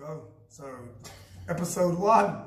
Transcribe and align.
go. 0.00 0.22
So, 0.48 0.64
episode 1.48 1.98
one, 1.98 2.44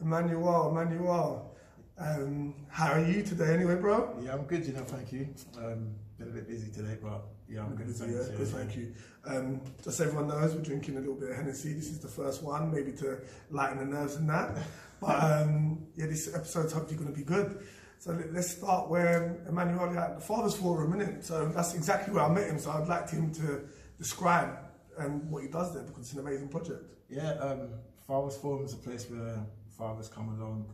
Emmanuel, 0.00 0.70
Emmanuel. 0.70 1.54
Um, 1.98 2.54
how 2.68 2.92
are 2.92 3.04
you 3.04 3.22
today, 3.22 3.52
anyway, 3.52 3.76
bro? 3.76 4.16
Yeah, 4.22 4.32
I'm 4.32 4.44
good, 4.44 4.66
you 4.66 4.72
know, 4.72 4.84
thank 4.84 5.12
you. 5.12 5.28
Um, 5.58 5.94
been 6.18 6.28
a 6.28 6.30
bit 6.30 6.48
busy 6.48 6.70
today, 6.70 6.96
but 7.02 7.22
yeah, 7.48 7.60
I'm 7.60 7.76
good. 7.76 7.88
Yeah, 7.88 7.92
Thanks, 7.94 8.28
good, 8.30 8.48
thank 8.48 8.76
you. 8.76 8.94
Um, 9.26 9.60
just 9.82 9.98
so 9.98 10.04
everyone 10.04 10.28
knows, 10.28 10.54
we're 10.54 10.62
drinking 10.62 10.96
a 10.96 11.00
little 11.00 11.14
bit 11.14 11.30
of 11.30 11.36
Hennessy. 11.36 11.74
This 11.74 11.88
is 11.88 11.98
the 12.00 12.08
first 12.08 12.42
one, 12.42 12.72
maybe 12.72 12.92
to 12.92 13.18
lighten 13.50 13.78
the 13.78 13.84
nerves 13.84 14.16
and 14.16 14.28
that. 14.30 14.56
But 15.00 15.22
um, 15.22 15.86
yeah, 15.96 16.06
this 16.06 16.34
episode's 16.34 16.72
hopefully 16.72 16.96
going 16.96 17.12
to 17.12 17.18
be 17.18 17.24
good. 17.24 17.66
So 17.98 18.12
let- 18.12 18.32
let's 18.32 18.52
start 18.52 18.88
where 18.88 19.36
Emmanuel 19.46 19.98
at 19.98 20.14
the 20.14 20.24
Father's 20.24 20.54
Forum, 20.56 20.94
innit? 20.94 21.22
So 21.22 21.46
that's 21.48 21.74
exactly 21.74 22.14
where 22.14 22.24
I 22.24 22.28
met 22.32 22.48
him. 22.48 22.58
So 22.58 22.70
I'd 22.70 22.88
like 22.88 23.10
him 23.10 23.30
to 23.34 23.60
describe 23.98 24.56
um, 24.98 25.30
what 25.30 25.42
he 25.42 25.48
does 25.48 25.74
there 25.74 25.82
because 25.82 26.02
it's 26.02 26.12
an 26.12 26.20
amazing 26.20 26.48
project. 26.48 26.84
Yeah, 27.08 27.32
um, 27.34 27.68
Fathers 28.06 28.36
Forum 28.36 28.64
is 28.64 28.74
a 28.74 28.78
place 28.78 29.08
where 29.10 29.38
fathers 29.78 30.08
come 30.08 30.28
along 30.40 30.66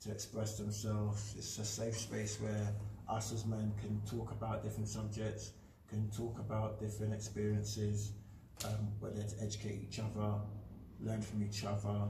to 0.00 0.10
express 0.10 0.58
themselves. 0.58 1.34
It's 1.36 1.58
a 1.58 1.64
safe 1.64 1.96
space 1.96 2.40
where 2.40 2.74
us 3.08 3.32
as 3.32 3.46
men 3.46 3.72
can 3.80 4.00
talk 4.08 4.30
about 4.32 4.62
different 4.62 4.88
subjects, 4.88 5.52
can 5.88 6.10
talk 6.10 6.38
about 6.38 6.80
different 6.80 7.12
experiences, 7.12 8.12
um, 8.64 8.88
whether 9.00 9.22
to 9.22 9.42
educate 9.42 9.80
each 9.88 10.00
other, 10.00 10.34
learn 11.00 11.22
from 11.22 11.42
each 11.42 11.64
other. 11.64 12.08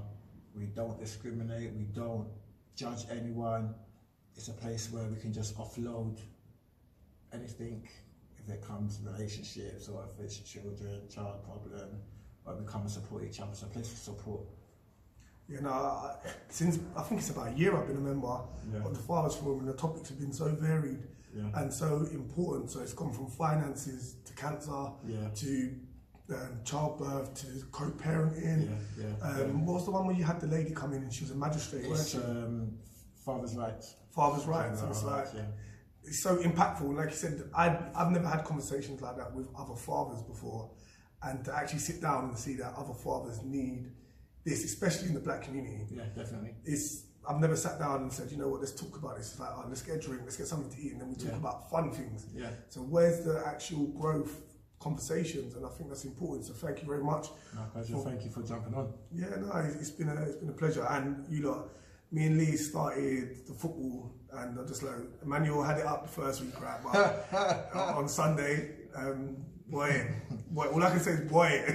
We 0.54 0.66
don't 0.66 0.98
discriminate, 0.98 1.72
we 1.74 1.84
don't 1.84 2.28
judge 2.76 3.04
anyone. 3.10 3.74
It's 4.36 4.48
a 4.48 4.52
place 4.52 4.90
where 4.90 5.04
we 5.04 5.16
can 5.16 5.32
just 5.32 5.56
offload 5.56 6.18
anything 7.32 7.88
it 8.48 8.62
comes 8.66 8.98
to 8.98 9.10
relationships 9.10 9.88
or 9.88 10.04
if 10.04 10.24
it's 10.24 10.38
children, 10.38 11.02
child 11.08 11.42
problem, 11.44 11.88
where 12.44 12.56
we 12.56 12.64
come 12.64 12.82
and 12.82 12.90
support 12.90 13.24
each 13.24 13.40
other. 13.40 13.54
So 13.54 13.66
please 13.66 13.88
support. 13.88 14.42
You 15.48 15.60
know, 15.60 15.70
I- 15.72 16.16
since 16.48 16.78
I 16.96 17.02
think 17.02 17.20
it's 17.20 17.30
about 17.30 17.48
a 17.48 17.52
year 17.52 17.76
I've 17.76 17.86
been 17.86 17.96
a 17.96 18.00
member 18.00 18.40
Yeah. 18.72 18.84
of 18.84 18.94
the 18.94 19.00
Fathers 19.02 19.36
Forum, 19.36 19.60
and 19.60 19.68
the 19.68 19.74
topics 19.74 20.08
have 20.08 20.18
been 20.18 20.32
so 20.32 20.48
varied 20.54 21.02
Yeah. 21.34 21.50
and 21.54 21.72
so 21.72 22.04
important. 22.12 22.70
So 22.70 22.80
it's 22.80 22.92
gone 22.94 23.12
from 23.12 23.26
finances 23.28 24.16
to 24.24 24.32
cancer 24.34 24.92
Yeah. 25.06 25.28
to 25.28 25.76
um, 26.28 26.60
childbirth 26.64 27.34
to 27.34 27.46
co-parenting. 27.70 28.68
Yeah, 28.98 29.06
yeah. 29.20 29.28
Um, 29.44 29.64
what 29.64 29.74
was 29.74 29.84
the 29.84 29.92
one 29.92 30.06
where 30.08 30.16
you 30.16 30.24
had 30.24 30.40
the 30.40 30.48
lady 30.48 30.72
come 30.74 30.92
in 30.92 31.04
and 31.04 31.12
she 31.14 31.22
was 31.22 31.30
a 31.30 31.36
magistrate, 31.36 31.84
It's 31.84 32.08
she? 32.08 32.18
um, 32.18 32.76
father's 33.24 33.54
rights. 33.54 33.94
Father's 34.10 34.44
rights. 34.44 34.80
And 34.80 34.90
it's 34.90 35.02
Father's 35.02 35.34
like 35.34 35.34
rights, 35.44 35.52
it's 36.06 36.22
so 36.22 36.36
impactful. 36.36 36.94
Like 36.96 37.10
you 37.10 37.16
said, 37.16 37.42
I 37.54 37.76
I've 37.94 38.10
never 38.12 38.28
had 38.28 38.44
conversations 38.44 39.00
like 39.00 39.16
that 39.16 39.34
with 39.34 39.48
other 39.58 39.74
fathers 39.74 40.22
before, 40.22 40.70
and 41.22 41.44
to 41.44 41.54
actually 41.54 41.80
sit 41.80 42.00
down 42.00 42.24
and 42.28 42.38
see 42.38 42.54
that 42.56 42.74
other 42.76 42.94
fathers 42.94 43.42
need 43.42 43.90
this, 44.44 44.64
especially 44.64 45.08
in 45.08 45.14
the 45.14 45.20
black 45.20 45.42
community. 45.42 45.86
yeah, 45.90 46.04
definitely. 46.14 46.54
It's 46.64 47.04
I've 47.28 47.40
never 47.40 47.56
sat 47.56 47.80
down 47.80 48.02
and 48.02 48.12
said, 48.12 48.30
you 48.30 48.36
know 48.38 48.48
what, 48.48 48.60
let's 48.60 48.70
talk 48.72 48.96
about 48.96 49.16
this. 49.18 49.32
It's 49.32 49.40
like, 49.40 49.50
oh, 49.56 49.64
let's 49.68 49.82
get 49.82 49.96
a 49.96 49.98
drink, 49.98 50.22
let's 50.22 50.36
get 50.36 50.46
something 50.46 50.70
to 50.70 50.80
eat, 50.80 50.92
and 50.92 51.00
then 51.00 51.08
we 51.08 51.16
talk 51.16 51.32
Yeah. 51.32 51.38
about 51.38 51.68
fun 51.70 51.90
things. 51.90 52.24
Yeah. 52.32 52.50
So 52.68 52.82
where's 52.82 53.24
the 53.24 53.42
actual 53.44 53.86
growth 53.88 54.42
conversations? 54.78 55.56
And 55.56 55.66
I 55.66 55.68
think 55.70 55.88
that's 55.88 56.04
important. 56.04 56.46
So 56.46 56.52
thank 56.54 56.80
you 56.82 56.86
very 56.86 57.02
much. 57.02 57.26
My 57.54 57.62
pleasure. 57.72 57.96
Thank 57.96 58.22
you 58.24 58.30
for 58.30 58.42
jumping 58.44 58.74
on. 58.74 58.92
Yeah, 59.12 59.30
no, 59.40 59.50
it's 59.66 59.76
it's 59.76 59.90
been 59.90 60.08
a 60.08 60.14
it's 60.22 60.36
been 60.36 60.50
a 60.50 60.52
pleasure. 60.62 60.86
And 60.88 61.26
you 61.28 61.48
lot, 61.50 61.70
me 62.12 62.26
and 62.26 62.38
Lee 62.38 62.56
started 62.56 63.44
the 63.48 63.54
football, 63.54 64.14
and 64.32 64.58
I 64.58 64.64
just 64.64 64.82
like 64.82 64.94
Emmanuel 65.22 65.62
had 65.62 65.78
it 65.78 65.86
up 65.86 66.02
the 66.02 66.08
first 66.08 66.40
week, 66.42 66.60
right? 66.60 66.80
But 66.82 67.74
on 67.74 68.08
Sunday, 68.08 68.70
um, 68.94 69.36
boy, 69.68 70.08
boy, 70.50 70.66
all 70.66 70.82
I 70.82 70.90
can 70.90 71.00
say 71.00 71.12
is 71.12 71.20
boy, 71.30 71.62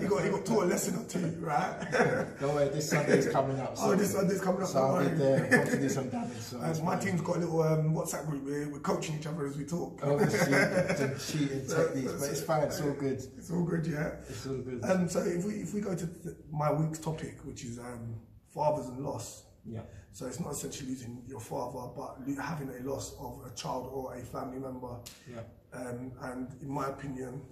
he 0.00 0.06
got 0.08 0.22
he 0.24 0.30
got 0.30 0.44
taught 0.46 0.64
a 0.64 0.66
lesson 0.66 0.96
or 1.02 1.04
two, 1.08 1.36
right? 1.40 1.86
Don't 2.40 2.54
worry, 2.54 2.68
this 2.70 2.88
Sunday's 2.90 3.28
coming 3.28 3.58
up. 3.60 3.74
Oh, 3.78 3.94
this 3.94 4.12
Sunday's 4.12 4.40
coming 4.40 4.62
up, 4.62 4.68
So 4.68 4.78
I'll 4.80 5.08
be 5.08 5.14
there. 5.16 5.64
To 5.66 5.80
do 5.80 5.88
some 5.88 6.08
damage. 6.08 6.36
So 6.38 6.58
Uh, 6.58 6.74
my 6.84 6.96
team's 6.96 7.20
got 7.20 7.36
a 7.36 7.40
little 7.40 7.62
um, 7.62 7.94
WhatsApp 7.94 8.26
group. 8.28 8.44
We're, 8.44 8.68
we're 8.70 8.80
coaching 8.80 9.16
each 9.18 9.26
other 9.26 9.46
as 9.46 9.56
we 9.56 9.64
talk. 9.64 10.00
Obviously, 10.02 10.52
some 10.96 11.18
cheating 11.18 11.66
techniques, 11.66 12.12
but 12.20 12.30
it's 12.30 12.42
fine. 12.42 12.62
It's 12.64 12.80
all 12.80 12.92
good. 12.92 13.22
It's 13.36 13.50
all 13.50 13.64
good, 13.64 13.86
yeah. 13.86 14.12
It's 14.28 14.46
all 14.46 14.56
good. 14.56 14.80
Um, 14.84 15.08
so 15.08 15.20
if 15.20 15.44
we 15.44 15.54
if 15.54 15.74
we 15.74 15.80
go 15.80 15.94
to 15.94 16.06
th- 16.06 16.36
my 16.50 16.72
week's 16.72 16.98
topic, 16.98 17.38
which 17.44 17.64
is 17.64 17.78
um, 17.78 18.14
fathers 18.52 18.86
and 18.88 19.00
loss. 19.04 19.44
yeah. 19.66 19.80
So 20.14 20.26
it's 20.26 20.38
not 20.38 20.52
essentially 20.52 20.90
losing 20.90 21.24
your 21.26 21.40
father, 21.40 21.90
but 21.96 22.18
having 22.40 22.70
a 22.70 22.88
loss 22.88 23.16
of 23.18 23.40
a 23.44 23.54
child 23.56 23.90
or 23.92 24.14
a 24.14 24.20
family 24.20 24.60
member. 24.60 24.96
Yeah. 25.28 25.40
Um, 25.72 26.12
and 26.22 26.48
in 26.62 26.70
my 26.70 26.86
opinion, 26.86 27.42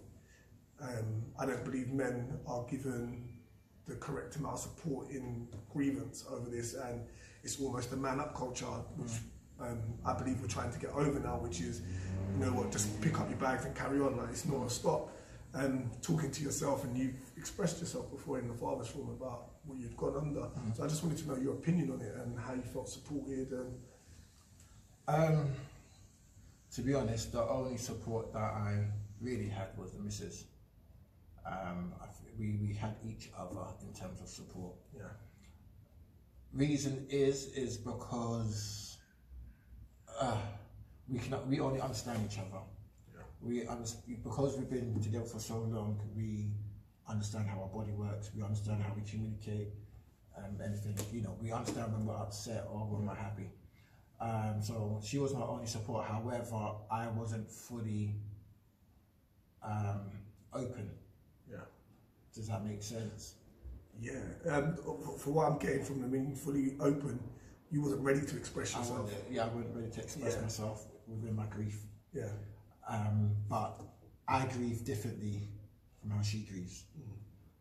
um, 0.80 1.24
I 1.36 1.44
don't 1.44 1.64
believe 1.64 1.90
men 1.90 2.38
are 2.46 2.64
given 2.70 3.28
the 3.88 3.96
correct 3.96 4.36
amount 4.36 4.54
of 4.54 4.60
support 4.60 5.10
in 5.10 5.48
grievance 5.72 6.24
over 6.30 6.48
this, 6.48 6.74
and 6.74 7.02
it's 7.42 7.60
almost 7.60 7.92
a 7.94 7.96
man 7.96 8.20
up 8.20 8.36
culture, 8.36 8.66
which 8.96 9.10
um, 9.60 9.82
I 10.06 10.12
believe 10.12 10.40
we're 10.40 10.46
trying 10.46 10.72
to 10.72 10.78
get 10.78 10.90
over 10.90 11.18
now, 11.18 11.38
which 11.38 11.60
is, 11.60 11.82
you 12.32 12.44
know 12.44 12.52
what, 12.52 12.70
just 12.70 13.00
pick 13.00 13.18
up 13.18 13.28
your 13.28 13.38
bags 13.40 13.64
and 13.64 13.74
carry 13.74 13.98
on. 13.98 14.16
Like 14.16 14.28
it's 14.30 14.46
not 14.46 14.64
a 14.64 14.70
stop. 14.70 15.12
Um, 15.52 15.90
talking 16.00 16.30
to 16.30 16.42
yourself, 16.44 16.84
and 16.84 16.96
you've 16.96 17.16
expressed 17.36 17.80
yourself 17.80 18.08
before 18.08 18.38
in 18.38 18.46
the 18.46 18.54
father's 18.54 18.86
forum 18.86 19.10
about 19.20 19.48
what 19.64 19.78
you'd 19.78 19.96
gone 19.96 20.16
under. 20.16 20.46
So 20.74 20.84
I 20.84 20.88
just 20.88 21.02
wanted 21.02 21.18
to 21.18 21.28
know 21.28 21.36
your 21.36 21.54
opinion 21.54 21.90
on 21.92 22.00
it 22.00 22.14
and 22.16 22.38
how 22.38 22.54
you 22.54 22.62
felt 22.62 22.88
supported. 22.88 23.52
And 23.52 23.78
Um, 25.08 25.50
to 26.74 26.80
be 26.82 26.94
honest, 26.94 27.32
the 27.32 27.42
only 27.48 27.76
support 27.76 28.32
that 28.32 28.38
I 28.68 28.84
really 29.20 29.48
had 29.48 29.68
was 29.76 29.92
the 29.92 29.98
missus. 30.00 30.44
Um, 31.46 31.92
we, 32.38 32.56
we 32.66 32.72
had 32.74 32.94
each 33.04 33.30
other 33.36 33.66
in 33.82 33.92
terms 33.92 34.20
of 34.20 34.28
support. 34.28 34.74
yeah, 34.96 35.02
Reason 36.52 37.06
is 37.10 37.46
is 37.54 37.76
because 37.76 38.98
uh, 40.20 40.36
we 41.08 41.18
can 41.18 41.36
we 41.48 41.60
only 41.60 41.80
understand 41.80 42.20
each 42.30 42.38
other. 42.38 42.62
yeah, 43.14 43.22
We 43.40 43.66
understand 43.66 44.22
because 44.22 44.56
we've 44.56 44.70
been 44.70 45.00
together 45.02 45.24
for 45.26 45.40
so 45.40 45.58
long. 45.58 45.98
We 46.16 46.50
understand 47.12 47.46
how 47.46 47.60
our 47.60 47.68
body 47.68 47.92
works. 47.92 48.30
We 48.34 48.42
understand 48.42 48.82
how 48.82 48.92
we 48.94 49.02
communicate. 49.08 49.68
Um, 50.36 50.58
anything 50.64 50.96
you 51.12 51.22
know, 51.22 51.36
we 51.40 51.52
understand 51.52 51.92
when 51.92 52.06
we're 52.06 52.16
upset 52.16 52.66
or 52.72 52.80
when 52.86 53.06
we're 53.06 53.14
happy. 53.14 53.50
Um, 54.18 54.62
so 54.62 55.00
she 55.04 55.18
was 55.18 55.34
my 55.34 55.42
only 55.42 55.66
support. 55.66 56.06
However, 56.06 56.72
I 56.90 57.08
wasn't 57.08 57.50
fully 57.50 58.14
um, 59.62 60.10
open. 60.54 60.90
yeah. 61.50 61.58
Does 62.34 62.48
that 62.48 62.64
make 62.64 62.82
sense? 62.82 63.34
Yeah, 64.00 64.14
um, 64.48 64.76
for, 65.18 65.30
what 65.32 65.52
I'm 65.52 65.58
getting 65.58 65.84
from 65.84 66.00
them, 66.00 66.10
being 66.10 66.34
fully 66.34 66.76
open, 66.80 67.20
you 67.70 67.82
wasn't 67.82 68.02
ready 68.02 68.22
to 68.22 68.36
express 68.36 68.74
yourself. 68.74 69.02
wasn't, 69.02 69.20
yeah, 69.30 69.44
I 69.44 69.48
wasn't 69.48 69.76
ready 69.76 69.90
to 69.90 70.00
express 70.00 70.34
Yeah. 70.34 70.40
myself 70.40 70.86
within 71.06 71.36
my 71.36 71.46
grief. 71.46 71.78
Yeah, 72.14 72.30
Um, 72.88 73.36
but 73.48 73.82
I 74.28 74.46
grieve 74.46 74.84
differently 74.84 75.50
from 76.02 76.10
how 76.10 76.22
she 76.22 76.40
grieves 76.40 76.84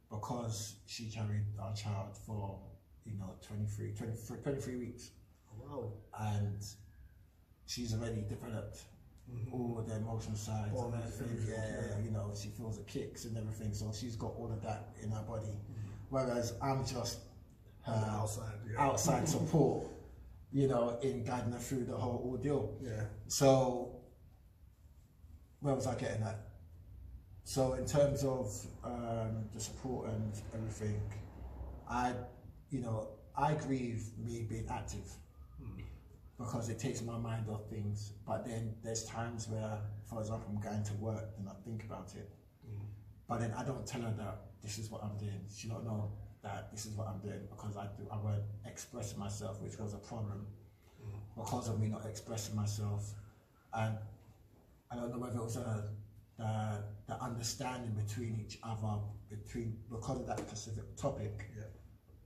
because 0.09 0.75
she 0.85 1.05
carried 1.05 1.45
our 1.61 1.73
child 1.73 2.17
for 2.25 2.59
you 3.05 3.17
know 3.17 3.33
23, 3.47 3.93
23, 3.97 4.37
23 4.37 4.75
weeks 4.75 5.11
oh, 5.49 5.63
wow. 5.69 5.93
and 6.33 6.61
she's 7.65 7.93
already 7.93 8.23
developed 8.27 8.79
mm-hmm. 9.31 9.53
all 9.53 9.83
the 9.87 9.95
emotional 9.95 10.35
sides 10.35 10.73
All 10.75 10.91
and 10.93 11.03
everything. 11.03 11.47
Yeah, 11.47 11.55
yeah. 11.55 12.03
you 12.03 12.11
know, 12.11 12.31
she 12.39 12.49
feels 12.49 12.77
the 12.77 12.83
kicks 12.83 13.25
and 13.25 13.37
everything, 13.37 13.73
so 13.73 13.91
she's 13.93 14.15
got 14.15 14.33
all 14.37 14.51
of 14.51 14.61
that 14.63 14.89
in 15.01 15.11
her 15.11 15.23
body. 15.23 15.47
Mm-hmm. 15.47 15.89
Whereas 16.09 16.53
I'm 16.61 16.85
just 16.85 17.19
her 17.85 18.09
outside, 18.11 18.59
yeah. 18.69 18.81
outside 18.81 19.27
support, 19.37 19.87
you 20.51 20.67
know, 20.67 20.99
in 21.01 21.23
guiding 21.23 21.53
her 21.53 21.59
through 21.59 21.85
the 21.85 21.95
whole 21.95 22.21
ordeal. 22.25 22.77
Yeah, 22.81 23.03
So, 23.27 23.95
where 25.61 25.75
was 25.75 25.87
I 25.87 25.95
getting 25.95 26.23
at? 26.23 26.50
So, 27.43 27.73
in 27.73 27.85
terms 27.85 28.23
of 28.23 28.65
um, 28.83 29.45
the 29.53 29.59
support 29.59 30.09
and 30.09 30.31
everything, 30.53 31.01
I, 31.89 32.13
you 32.69 32.79
know, 32.79 33.09
I 33.35 33.53
grieve 33.55 34.03
me 34.17 34.45
being 34.47 34.67
active. 34.69 35.09
Hmm. 35.61 35.81
Because 36.37 36.69
it 36.69 36.79
takes 36.79 37.01
my 37.01 37.17
mind 37.17 37.47
off 37.49 37.67
things. 37.69 38.13
But 38.27 38.45
then 38.45 38.75
there's 38.83 39.05
times 39.05 39.47
where, 39.49 39.79
for 40.05 40.19
example, 40.19 40.47
I'm 40.49 40.61
going 40.61 40.83
to 40.83 40.93
work 40.93 41.29
and 41.37 41.49
I 41.49 41.53
think 41.65 41.83
about 41.83 42.13
it, 42.15 42.29
hmm. 42.65 42.83
but 43.27 43.39
then 43.39 43.53
I 43.57 43.63
don't 43.63 43.85
tell 43.85 44.01
her 44.01 44.13
that 44.17 44.41
this 44.61 44.77
is 44.77 44.89
what 44.89 45.03
I'm 45.03 45.17
doing. 45.17 45.41
She 45.53 45.67
don't 45.67 45.83
know 45.83 46.11
that 46.43 46.71
this 46.71 46.85
is 46.85 46.93
what 46.93 47.07
I'm 47.07 47.19
doing 47.19 47.41
because 47.49 47.77
I 47.77 47.85
do, 47.97 48.07
I 48.11 48.17
won't 48.17 48.43
express 48.65 49.15
myself, 49.17 49.61
which 49.61 49.77
was 49.77 49.93
a 49.93 49.97
problem. 49.97 50.45
Hmm. 51.03 51.41
Because 51.41 51.69
of 51.69 51.79
me 51.79 51.87
not 51.87 52.05
expressing 52.05 52.55
myself, 52.55 53.13
and 53.73 53.97
I 54.91 54.95
don't 54.95 55.11
know 55.11 55.19
whether 55.19 55.37
it 55.37 55.43
was 55.43 55.57
a, 55.57 55.89
the 56.41 56.83
the 57.07 57.21
understanding 57.21 57.91
between 58.03 58.39
each 58.43 58.57
other 58.63 58.93
between 59.29 59.77
because 59.89 60.19
of 60.19 60.27
that 60.27 60.39
specific 60.39 60.95
topic. 60.95 61.45
yeah, 61.55 61.63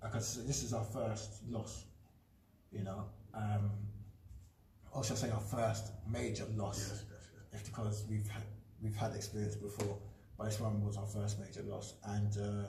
Because 0.04 0.46
this 0.46 0.64
is 0.64 0.74
our 0.74 0.84
first 0.84 1.44
loss, 1.50 1.86
you 2.72 2.84
know. 2.84 3.06
Um, 3.34 3.72
I 4.96 5.02
say 5.02 5.30
our 5.30 5.42
first 5.42 5.92
major 6.10 6.46
loss? 6.56 6.80
yes, 6.80 7.04
yes, 7.12 7.28
yes. 7.54 7.62
Because 7.70 8.06
we've 8.10 8.28
had 8.30 8.44
we've 8.82 8.96
had 8.96 9.14
experience 9.14 9.56
before, 9.56 9.98
but 10.38 10.46
this 10.46 10.60
one 10.60 10.82
was 10.86 10.96
our 10.98 11.06
first 11.06 11.40
major 11.40 11.64
loss, 11.64 11.96
and 12.06 12.38
uh, 12.38 12.68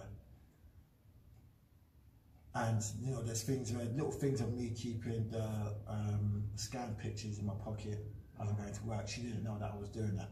and 2.54 2.82
you 3.00 3.12
know, 3.12 3.22
there's 3.22 3.42
things 3.42 3.72
where 3.72 3.84
little 3.84 4.10
things 4.10 4.40
of 4.40 4.52
me 4.54 4.70
keeping 4.70 5.28
the 5.30 5.48
um, 5.88 6.44
scanned 6.56 6.98
pictures 6.98 7.38
in 7.38 7.46
my 7.46 7.54
pocket 7.64 7.98
as 8.40 8.48
I'm 8.48 8.56
going 8.56 8.72
to 8.72 8.82
work. 8.84 9.06
She 9.08 9.20
didn't 9.20 9.44
know 9.44 9.56
that 9.60 9.70
I 9.74 9.78
was 9.78 9.90
doing 9.90 10.16
that. 10.16 10.30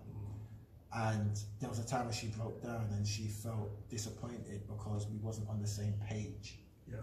And 0.95 1.37
there 1.61 1.69
was 1.69 1.81
a 1.81 1.87
time 1.87 2.05
when 2.05 2.15
she 2.15 2.29
broke 2.29 2.63
down 2.63 2.89
and 2.93 3.07
she 3.07 3.25
felt 3.25 3.89
disappointed 3.89 4.63
because 4.69 5.09
we 5.09 5.19
wasn't 5.19 5.49
on 5.49 5.61
the 5.61 5.67
same 5.67 5.95
page. 6.09 6.59
Yeah. 6.89 6.99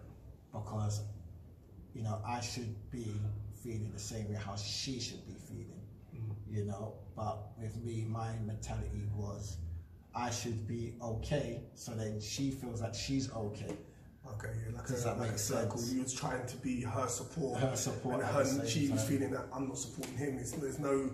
Because, 0.54 1.02
you 1.94 2.02
know, 2.04 2.22
I 2.26 2.40
should 2.40 2.74
be 2.90 3.14
feeling 3.62 3.92
the 3.94 4.00
same 4.00 4.30
way 4.30 4.36
how 4.36 4.56
she 4.56 5.00
should 5.00 5.26
be 5.28 5.34
feeling. 5.34 5.82
You 6.50 6.66
know, 6.66 6.96
but 7.16 7.52
with 7.58 7.82
me, 7.82 8.06
my 8.10 8.34
mentality 8.46 9.08
was 9.16 9.58
I 10.14 10.30
should 10.30 10.68
be 10.68 10.96
okay, 11.02 11.62
so 11.76 11.94
then 11.94 12.20
she 12.20 12.52
feels 12.52 12.82
that 12.82 12.94
she's 12.94 13.32
okay. 13.32 13.78
Okay, 14.28 14.50
yeah, 14.66 14.76
like 14.76 14.86
Does 14.86 15.02
a, 15.02 15.06
that 15.06 15.20
like 15.20 15.32
a 15.32 15.38
circle. 15.38 15.78
sense? 15.78 15.94
You 15.94 16.04
was 16.04 16.14
trying 16.14 16.46
to 16.46 16.58
be 16.58 16.82
her 16.82 17.08
support. 17.08 17.60
Her 17.60 17.76
support 17.76 18.16
And 18.22 18.26
her, 18.26 18.68
she 18.68 18.90
was 18.90 19.04
feeling 19.04 19.32
that 19.32 19.46
I'm 19.54 19.70
not 19.70 19.78
supporting 19.78 20.18
him. 20.18 20.38
It's, 20.38 20.52
there's 20.52 20.78
no, 20.80 21.10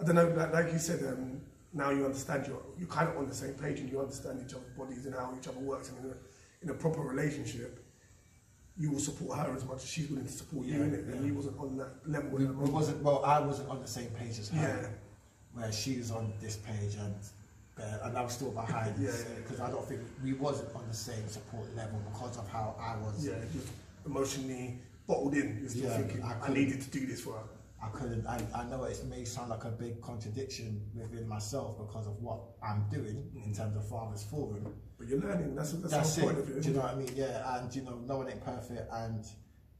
I 0.00 0.04
don't 0.04 0.16
know, 0.16 0.28
like, 0.28 0.52
like 0.52 0.72
you 0.72 0.78
said, 0.78 1.04
um, 1.04 1.40
now 1.74 1.90
you 1.90 2.04
understand, 2.04 2.46
you're, 2.46 2.62
you're 2.78 2.88
kind 2.88 3.08
of 3.08 3.16
on 3.16 3.28
the 3.28 3.34
same 3.34 3.54
page 3.54 3.80
and 3.80 3.90
you 3.90 4.00
understand 4.00 4.40
each 4.44 4.54
other's 4.54 4.70
bodies 4.76 5.06
and 5.06 5.14
how 5.14 5.34
each 5.38 5.48
other 5.48 5.58
works. 5.60 5.88
And 5.90 6.04
in 6.04 6.10
a, 6.10 6.14
in 6.62 6.70
a 6.70 6.74
proper 6.74 7.00
relationship, 7.00 7.84
you 8.76 8.90
will 8.90 8.98
support 9.00 9.38
her 9.38 9.54
as 9.54 9.64
much 9.64 9.78
as 9.78 9.88
she's 9.88 10.08
willing 10.08 10.26
to 10.26 10.32
support 10.32 10.66
you 10.66 10.78
Yeah, 10.78 10.84
in 10.84 10.94
it. 10.94 11.04
And 11.04 11.20
yeah. 11.20 11.26
you 11.26 11.34
wasn't 11.34 11.58
on 11.58 11.76
that 11.76 11.92
level. 12.06 12.30
We, 12.30 12.44
that 12.44 12.56
we 12.56 12.70
wasn't 12.70 13.02
well. 13.02 13.24
I 13.24 13.40
wasn't 13.40 13.68
on 13.68 13.80
the 13.80 13.88
same 13.88 14.08
page 14.10 14.38
as 14.38 14.48
her. 14.50 14.80
Yeah. 14.82 14.88
Where 15.60 15.72
she 15.72 15.98
was 15.98 16.10
on 16.10 16.32
this 16.40 16.56
page 16.56 16.94
and 16.94 17.14
uh, 17.78 18.06
and 18.06 18.16
I 18.18 18.22
was 18.22 18.32
still 18.34 18.50
behind. 18.50 18.94
Yeah, 18.98 19.10
because 19.42 19.58
yeah. 19.58 19.66
I 19.66 19.70
don't 19.70 19.86
think 19.86 20.00
we 20.22 20.34
wasn't 20.34 20.74
on 20.74 20.86
the 20.88 20.94
same 20.94 21.26
support 21.28 21.64
level 21.74 22.00
because 22.10 22.38
of 22.38 22.48
how 22.48 22.74
I 22.78 22.96
was. 23.02 23.26
Yeah, 23.26 23.34
just 23.52 23.68
emotionally 24.06 24.78
bottled 25.06 25.34
in. 25.34 25.58
You're 25.60 25.68
still 25.70 25.84
Yeah, 25.84 25.98
thinking, 25.98 26.22
I 26.22 26.36
I, 26.46 26.52
needed 26.52 26.80
to 26.80 26.90
do 26.90 27.06
this 27.06 27.20
for 27.20 27.34
her. 27.34 27.44
I 27.82 27.88
couldn't. 27.88 28.26
I, 28.26 28.40
I 28.54 28.64
know 28.64 28.84
it 28.84 29.02
may 29.08 29.24
sound 29.24 29.50
like 29.50 29.64
a 29.64 29.70
big 29.70 30.00
contradiction 30.00 30.82
within 30.94 31.26
myself 31.26 31.78
because 31.78 32.06
of 32.06 32.20
what 32.22 32.40
I'm 32.62 32.86
doing 32.90 33.28
in 33.44 33.52
terms 33.52 33.76
of 33.76 33.88
Father's 33.88 34.22
Forum. 34.22 34.72
But 34.98 35.08
you're 35.08 35.18
learning. 35.18 35.56
That's, 35.56 35.72
that's, 35.72 35.92
That's 35.92 36.14
the 36.14 36.22
point 36.22 36.38
of 36.38 36.48
it. 36.48 36.58
it. 36.58 36.62
Do 36.62 36.68
you 36.68 36.74
know 36.76 36.82
what 36.82 36.92
I 36.92 36.94
mean? 36.94 37.10
Yeah, 37.16 37.58
and 37.58 37.74
you 37.74 37.82
know, 37.82 37.98
no 38.06 38.18
one 38.18 38.28
ain't 38.30 38.44
perfect, 38.44 38.82
and 38.92 39.24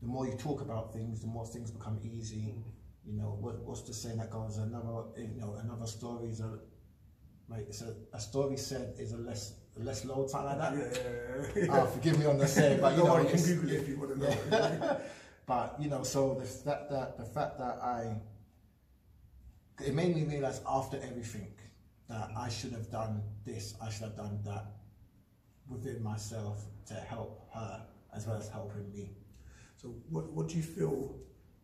the 0.01 0.09
more 0.09 0.27
you 0.27 0.33
talk 0.37 0.63
about 0.63 0.93
things, 0.93 1.21
the 1.21 1.29
more 1.29 1.47
things 1.47 1.71
become 1.71 2.01
easy. 2.03 2.57
You 3.07 3.15
know, 3.15 3.37
what, 3.41 3.61
what's 3.65 3.83
the 3.83 3.95
saying 3.95 4.19
that 4.19 4.31
goes? 4.31 4.59
Another, 4.59 5.05
you 5.17 5.41
know, 5.41 5.57
another 5.63 5.87
story 5.87 6.29
is 6.29 6.41
a, 6.41 6.59
like 7.49 7.67
it's 7.69 7.83
a, 7.83 7.95
a 8.13 8.21
story 8.21 8.57
said 8.57 8.95
is 8.99 9.13
a 9.13 9.17
less, 9.17 9.55
less 9.77 10.05
load, 10.05 10.31
time 10.31 10.45
like 10.45 10.59
that. 10.59 10.75
Yeah, 10.77 11.53
yeah, 11.57 11.65
yeah. 11.65 11.83
Oh, 11.83 11.87
forgive 11.87 12.19
me 12.19 12.27
on 12.27 12.39
the 12.39 12.49
saying, 12.49 12.81
but 12.81 12.97
you 12.97 13.05
Don't 13.05 13.09
know, 13.09 13.29
you 13.29 13.37
can 13.37 13.45
Google 13.45 13.71
it 13.71 13.81
if 13.81 13.89
you 13.89 13.99
want 13.99 14.15
to 14.15 14.51
know. 14.51 15.01
but 15.47 15.77
you 15.81 15.89
know, 15.89 16.03
so 16.03 16.35
the 16.35 16.45
fact 16.45 16.91
that 16.91 17.19
the 17.19 17.25
fact 17.25 17.59
that 17.59 17.79
I, 17.83 18.17
it 19.85 19.95
made 19.95 20.15
me 20.15 20.25
realize 20.25 20.61
after 20.69 20.97
everything 20.99 21.53
that 22.09 22.31
I 22.37 22.49
should 22.49 22.73
have 22.73 22.91
done 22.91 23.23
this, 23.45 23.75
I 23.83 23.91
should 23.91 24.03
have 24.03 24.17
done 24.17 24.41
that 24.45 24.67
within 25.69 26.03
myself 26.03 26.65
to 26.87 26.95
help 26.95 27.49
her 27.55 27.87
as 28.15 28.27
well 28.27 28.37
as 28.37 28.49
helping 28.49 28.93
me. 28.93 29.11
So 29.77 29.89
what, 30.11 30.31
what 30.33 30.49
do 30.49 30.57
you 30.57 30.63
feel 30.63 31.17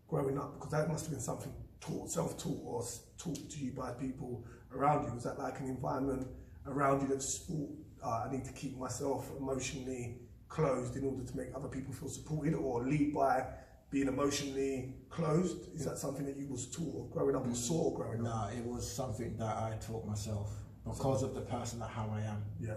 growing 0.09 0.39
up? 0.39 0.55
Because 0.55 0.73
that 0.73 0.89
must 0.89 1.05
have 1.05 1.13
been 1.13 1.21
something 1.21 1.53
taught, 1.81 2.11
self-taught 2.11 2.61
or 2.65 2.83
taught 3.19 3.51
to 3.51 3.59
you 3.59 3.73
by 3.73 3.93
people 3.93 4.45
around 4.75 5.05
you. 5.05 5.15
Was 5.15 5.25
that 5.25 5.39
like 5.39 5.61
an 5.61 5.67
environment 5.67 6.27
around 6.67 7.03
you 7.03 7.09
that 7.09 7.23
thought, 7.23 7.71
uh, 8.03 8.25
I 8.27 8.33
need 8.33 8.45
to 8.45 8.53
keep 8.53 8.77
myself 8.79 9.31
emotionally 9.39 10.17
closed 10.49 10.97
in 10.97 11.05
order 11.05 11.25
to 11.25 11.37
make 11.37 11.49
other 11.55 11.69
people 11.69 11.93
feel 11.93 12.09
supported 12.09 12.55
or 12.55 12.87
lead 12.87 13.15
by 13.15 13.45
being 13.91 14.09
emotionally 14.09 14.95
closed? 15.09 15.75
Is 15.75 15.85
that 15.85 15.99
something 15.99 16.27
that 16.27 16.37
you 16.37 16.49
was 16.49 16.67
taught 16.71 17.11
growing 17.11 17.35
up 17.35 17.47
or 17.47 17.51
mm. 17.51 17.57
saw 17.57 17.91
growing 17.97 18.27
up? 18.27 18.53
No, 18.53 18.59
it 18.59 18.65
was 18.65 18.91
something 18.91 19.37
that 19.39 19.57
I 19.57 19.77
taught 19.81 20.07
myself 20.07 20.51
because 20.85 21.23
of 21.23 21.35
the 21.35 21.43
person 21.43 21.79
that 21.81 21.91
how 21.91 22.11
I 22.13 22.21
am. 22.23 22.45
Yeah. 22.61 22.75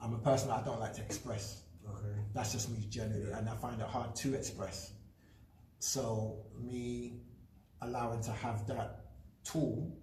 I'm 0.00 0.14
a 0.14 0.18
person 0.18 0.48
that 0.48 0.60
I 0.60 0.64
don't 0.64 0.80
like 0.80 0.94
to 0.94 1.02
express. 1.02 1.62
Okay. 1.88 2.18
That's 2.34 2.52
just 2.52 2.70
me 2.70 2.86
generally, 2.90 3.32
and 3.32 3.48
I 3.48 3.54
find 3.56 3.80
it 3.80 3.86
hard 3.86 4.14
to 4.16 4.34
express. 4.34 4.92
So 5.78 6.38
me 6.60 7.20
allowing 7.82 8.22
to 8.22 8.32
have 8.32 8.66
that 8.66 9.04
tool 9.44 9.96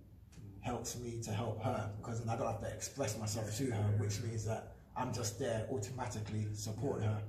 helps 0.61 0.97
me 0.97 1.19
to 1.21 1.31
help 1.31 1.61
her 1.63 1.91
because 1.97 2.19
then 2.19 2.29
I 2.29 2.37
don't 2.37 2.47
have 2.47 2.61
to 2.61 2.73
express 2.73 3.17
myself 3.19 3.55
to 3.57 3.71
her, 3.71 3.83
which 3.97 4.21
means 4.21 4.45
that 4.45 4.75
I'm 4.95 5.13
just 5.13 5.39
there 5.39 5.67
automatically 5.71 6.47
supporting 6.53 7.07
her, 7.07 7.21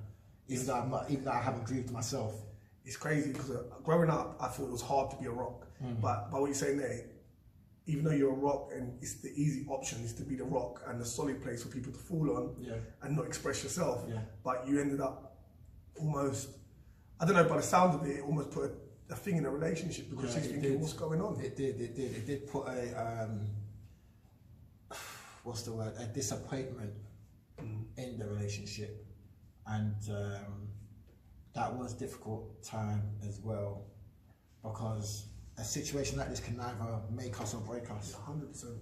even 0.47 0.65
though 0.67 0.75
I'm 0.75 0.89
not, 0.89 1.09
even 1.09 1.25
though 1.25 1.31
I 1.31 1.41
haven't 1.41 1.65
grieved 1.65 1.91
myself. 1.91 2.33
It's 2.85 2.97
crazy 2.97 3.31
because 3.31 3.49
uh, 3.51 3.63
growing 3.83 4.09
up, 4.09 4.37
I 4.39 4.47
thought 4.47 4.65
it 4.65 4.71
was 4.71 4.81
hard 4.81 5.09
to 5.11 5.17
be 5.17 5.25
a 5.25 5.31
rock. 5.31 5.67
But 6.01 6.31
by 6.31 6.39
what 6.39 6.45
you're 6.47 6.55
saying 6.55 6.77
there, 6.77 7.01
even 7.87 8.03
though 8.05 8.11
you're 8.11 8.31
a 8.31 8.35
rock 8.35 8.69
and 8.75 8.97
it's 9.01 9.15
the 9.21 9.29
easy 9.35 9.65
option 9.69 10.01
is 10.03 10.13
to 10.13 10.23
be 10.23 10.35
the 10.35 10.43
rock 10.43 10.81
and 10.87 10.99
the 10.99 11.05
solid 11.05 11.41
place 11.43 11.61
for 11.63 11.69
people 11.69 11.91
to 11.91 11.99
fall 11.99 12.37
on 12.37 12.55
Yeah. 12.59 12.73
and 13.03 13.15
not 13.15 13.25
express 13.27 13.61
yourself. 13.63 14.03
Yeah. 14.09 14.21
But 14.43 14.67
you 14.67 14.79
ended 14.79 15.01
up 15.01 15.37
almost, 15.99 16.49
I 17.19 17.25
don't 17.25 17.35
know, 17.35 17.43
by 17.43 17.57
the 17.57 17.63
sound 17.63 17.93
of 17.99 18.07
it, 18.07 18.17
it 18.17 18.23
almost 18.23 18.49
put 18.51 18.63
a, 19.09 19.13
a 19.13 19.15
thing 19.15 19.37
in 19.37 19.45
a 19.45 19.49
relationship 19.51 20.09
because 20.09 20.33
Yeah, 20.35 20.41
she's 20.41 20.51
thinking, 20.51 20.71
did. 20.71 20.81
what's 20.81 20.93
going 20.93 21.21
on? 21.21 21.39
It 21.39 21.55
did, 21.55 21.79
it 21.79 21.95
did, 21.95 22.11
it 22.15 22.25
did 22.25 22.47
put 22.47 22.67
a 22.67 23.23
um, 23.25 23.47
what's 25.43 25.61
the 25.63 25.73
word? 25.73 25.93
A 25.99 26.05
disappointment 26.05 26.93
in 27.97 28.17
the 28.17 28.27
relationship, 28.27 29.05
and 29.67 29.95
um, 30.09 30.64
that 31.55 31.73
was 31.73 31.93
difficult 31.93 32.61
time 32.63 33.01
as 33.27 33.39
well 33.39 33.85
because 34.61 35.27
a 35.57 35.63
situation 35.63 36.17
like 36.17 36.29
this 36.29 36.41
can 36.41 36.59
either 36.59 36.99
make 37.09 37.39
us 37.39 37.53
or 37.53 37.61
break 37.61 37.89
us. 37.91 38.15
100%. 38.27 38.75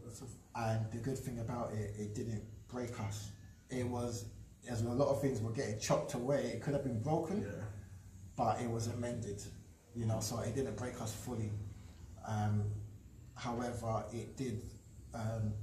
And 0.56 0.92
the 0.92 0.98
good 0.98 1.18
thing 1.18 1.40
about 1.40 1.72
it, 1.74 1.94
it 1.98 2.16
didn't 2.16 2.44
break 2.68 3.00
us. 3.00 3.30
It 3.70 3.88
was, 3.88 4.26
as 4.68 4.82
a 4.82 4.90
lot 4.90 5.10
of 5.10 5.22
things 5.22 5.40
were 5.40 5.52
getting 5.52 5.80
chopped 5.80 6.16
away, 6.16 6.52
it 6.56 6.62
could 6.62 6.74
have 6.74 6.84
been 6.84 7.02
broken 7.02 7.42
yeah. 7.42 7.64
but 8.36 8.60
it 8.60 8.70
was 8.70 8.88
amended, 8.88 9.42
you 9.96 10.06
know, 10.06 10.20
so 10.20 10.40
it 10.40 10.56
didn't 10.56 10.76
break 10.76 11.00
us 11.00 11.14
fully. 11.14 11.52
Um, 12.28 12.64
however, 13.36 14.04
it 14.12 14.36
did 14.36 14.64
um, 15.14 15.54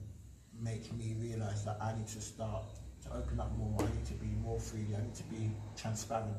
make 0.60 0.92
me 0.92 1.16
realize 1.18 1.64
that 1.64 1.78
I 1.80 1.96
need 1.96 2.06
to 2.08 2.20
start 2.20 2.66
to 3.04 3.16
open 3.16 3.40
up 3.40 3.56
more. 3.56 3.74
I 3.80 3.86
need 3.96 4.06
to 4.06 4.14
be 4.14 4.28
more 4.40 4.60
freely. 4.60 4.94
I 4.94 5.02
need 5.02 5.14
to 5.16 5.24
be 5.24 5.50
transparent 5.76 6.36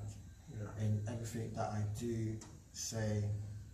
Yeah. 0.61 0.83
in 0.85 1.01
everything 1.07 1.51
that 1.56 1.69
I 1.69 1.83
do, 1.99 2.37
say, 2.71 3.23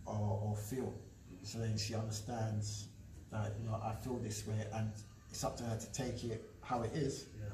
or, 0.06 0.40
or 0.44 0.56
feel. 0.56 0.94
So 1.42 1.58
then 1.58 1.76
she 1.78 1.94
understands 1.94 2.88
that 3.30 3.52
you 3.60 3.66
know 3.68 3.74
I 3.82 3.94
feel 3.94 4.16
this 4.18 4.46
way, 4.46 4.66
and 4.74 4.90
it's 5.30 5.44
up 5.44 5.56
to 5.58 5.64
her 5.64 5.76
to 5.78 5.92
take 5.92 6.24
it 6.24 6.50
how 6.62 6.82
it 6.82 6.92
is 6.94 7.26
Yeah. 7.38 7.46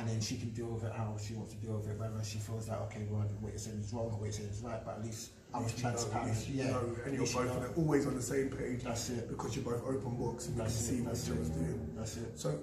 and 0.00 0.08
then 0.08 0.20
she 0.20 0.36
can 0.36 0.50
deal 0.50 0.66
with 0.66 0.84
it 0.84 0.92
how 0.92 1.16
she 1.18 1.34
wants 1.34 1.52
to 1.54 1.58
deal 1.60 1.76
with 1.78 1.88
it, 1.88 1.98
whether 1.98 2.22
she 2.24 2.38
feels 2.38 2.68
like, 2.68 2.80
okay, 2.82 3.06
well, 3.10 3.20
what 3.40 3.50
you're 3.52 3.58
saying 3.58 3.78
is 3.80 3.92
wrong 3.92 4.06
or 4.06 4.18
what 4.18 4.24
you're 4.24 4.32
saying 4.32 4.48
is 4.50 4.62
right, 4.62 4.82
but 4.84 4.96
at 4.98 5.04
least 5.04 5.30
I 5.52 5.58
was 5.60 5.72
At 5.72 5.78
you 5.78 5.84
know, 5.84 5.90
transparent. 5.90 6.48
you 6.48 6.54
yeah, 6.62 6.70
know, 6.70 6.96
and 7.06 7.14
you're 7.14 7.24
both 7.26 7.34
know. 7.62 7.72
always 7.76 8.06
on 8.06 8.14
the 8.14 8.22
same 8.22 8.48
page 8.50 8.84
That's 8.84 9.08
it. 9.10 9.28
because 9.30 9.56
you're 9.56 9.64
both 9.64 9.82
open 9.84 10.16
books 10.16 10.46
and 10.46 10.56
you 10.56 10.62
can 10.62 10.70
That's 10.70 10.74
see 10.80 10.96
it. 10.98 11.00
what 11.04 11.12
That's 11.14 11.26
each 11.26 11.32
other's 11.34 11.48
doing. 11.50 11.92
That's 11.96 12.16
it. 12.18 12.38
So 12.38 12.58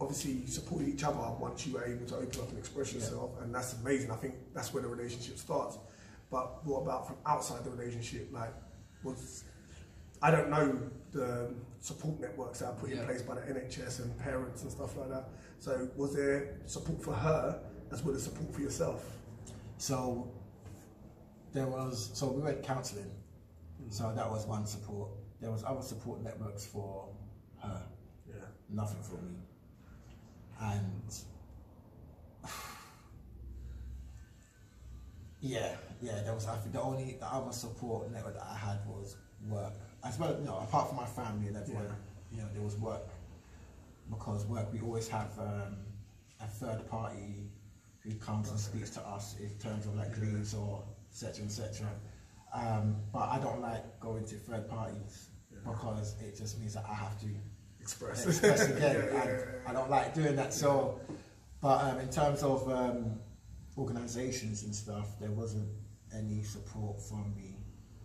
obviously 0.00 0.32
you 0.32 0.46
supported 0.46 0.88
each 0.88 1.04
other 1.04 1.18
once 1.38 1.66
you 1.66 1.74
were 1.74 1.84
able 1.84 2.06
to 2.06 2.16
open 2.16 2.40
up 2.40 2.48
and 2.50 2.58
express 2.58 2.92
Yeah. 2.92 3.00
yourself, 3.00 3.40
and 3.40 3.54
that's 3.54 3.74
amazing. 3.74 4.10
I 4.10 4.16
think 4.16 4.34
that's 4.54 4.72
where 4.72 4.82
the 4.82 4.88
relationship 4.88 5.38
starts. 5.38 5.78
But 6.30 6.64
what 6.66 6.82
about 6.82 7.06
from 7.06 7.16
outside 7.26 7.64
the 7.64 7.70
relationship? 7.70 8.28
Like, 8.32 8.52
was 9.02 9.44
I 10.20 10.30
don't 10.30 10.50
know 10.50 10.78
the 11.12 11.54
support 11.80 12.20
networks 12.20 12.58
that 12.58 12.66
are 12.66 12.74
put 12.74 12.90
in 12.90 13.04
place 13.04 13.22
by 13.22 13.36
the 13.36 13.40
NHS 13.42 14.00
and 14.00 14.18
parents 14.18 14.62
and 14.62 14.70
stuff 14.70 14.96
like 14.96 15.08
that. 15.10 15.28
So 15.60 15.88
was 15.96 16.14
there 16.14 16.56
support 16.66 17.02
for 17.02 17.14
her 17.14 17.60
as 17.92 18.02
well 18.02 18.14
as 18.14 18.24
support 18.24 18.52
for 18.52 18.60
yourself? 18.60 19.16
So 19.78 20.28
there 21.52 21.66
was, 21.66 22.10
so 22.14 22.26
we 22.32 22.42
went 22.42 22.62
counselling, 22.62 23.10
hmm. 23.80 23.90
so 23.90 24.12
that 24.14 24.28
was 24.28 24.44
one 24.46 24.66
support. 24.66 25.10
There 25.40 25.50
was 25.52 25.62
other 25.64 25.82
support 25.82 26.20
networks 26.22 26.66
for 26.66 27.08
her, 27.62 27.82
Yeah. 28.28 28.34
nothing 28.68 29.02
for 29.02 29.16
me. 29.22 29.36
And 30.60 31.14
yeah, 35.40 35.76
yeah, 36.02 36.22
there 36.22 36.34
was. 36.34 36.46
I 36.46 36.56
think 36.56 36.72
the 36.72 36.80
only 36.82 37.16
the 37.20 37.26
other 37.26 37.52
support 37.52 38.10
network 38.10 38.34
that 38.34 38.46
I 38.46 38.56
had 38.56 38.78
was 38.86 39.16
work, 39.48 39.72
as 40.04 40.18
well. 40.18 40.36
You 40.38 40.46
know, 40.46 40.58
apart 40.58 40.88
from 40.88 40.96
my 40.96 41.06
family 41.06 41.48
and 41.48 41.56
everyone, 41.56 41.84
Yeah. 41.84 42.36
you 42.36 42.42
know, 42.42 42.48
there 42.52 42.62
was 42.62 42.76
work 42.76 43.08
because 44.10 44.46
work. 44.46 44.72
We 44.72 44.80
always 44.80 45.08
have 45.08 45.38
um, 45.38 45.76
a 46.40 46.46
third 46.46 46.88
party 46.90 47.50
who 48.00 48.14
comes 48.14 48.50
and 48.50 48.58
speaks 48.58 48.90
to 48.90 49.00
us 49.06 49.36
in 49.38 49.50
terms 49.58 49.86
of 49.86 49.94
like 49.96 50.12
grieves 50.14 50.54
or 50.54 50.82
etc. 51.10 51.44
etc. 51.44 51.88
Um, 52.54 52.96
but 53.12 53.28
I 53.28 53.38
don't 53.38 53.60
like 53.60 54.00
going 54.00 54.24
to 54.24 54.34
third 54.36 54.68
parties 54.68 55.28
because 55.64 56.14
it 56.22 56.36
just 56.36 56.58
means 56.58 56.74
that 56.74 56.84
I 56.88 56.94
have 56.94 57.20
to 57.20 57.26
Express. 57.88 58.26
express 58.26 58.68
again. 58.68 58.78
Yeah, 58.80 58.92
yeah, 58.92 59.22
and 59.22 59.30
yeah, 59.30 59.70
I 59.70 59.72
don't 59.72 59.88
like 59.88 60.14
doing 60.14 60.36
that. 60.36 60.52
So, 60.52 61.00
but 61.62 61.82
um, 61.84 61.98
in 62.00 62.10
terms 62.10 62.42
of 62.42 62.68
um, 62.70 63.18
organisations 63.78 64.62
and 64.64 64.74
stuff, 64.74 65.18
there 65.18 65.30
wasn't 65.30 65.70
any 66.14 66.42
support 66.42 67.00
from 67.00 67.34
me. 67.34 67.56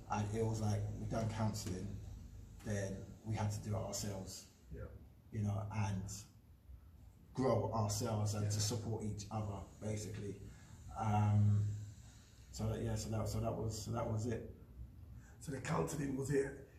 And 0.10 0.26
it 0.34 0.46
was 0.46 0.62
like 0.62 0.80
we 0.98 1.06
done 1.08 1.28
counselling, 1.38 1.88
then 2.66 2.96
we 3.26 3.36
had 3.36 3.52
to 3.52 3.60
do 3.60 3.76
it 3.76 3.80
ourselves. 3.80 4.46
Yeah. 4.74 4.84
You 5.34 5.42
know, 5.42 5.62
and 5.76 6.04
grow 7.34 7.70
ourselves 7.74 8.36
and 8.36 8.50
to 8.50 8.60
support 8.62 9.04
each 9.04 9.26
other, 9.32 9.60
basically. 9.82 10.36
Um, 10.98 11.66
so 12.52 12.68
that, 12.70 12.82
yeah, 12.82 12.96
so 12.96 13.10
that 13.10 13.28
so 13.28 13.42
that 13.42 13.54
was 13.54 13.84
so 13.84 13.92
that 13.92 14.10
was 14.10 14.28
it. 14.28 14.50
So 15.42 15.52
the 15.52 15.58
counselling 15.58 16.16
was 16.16 16.30
it? 16.30 16.70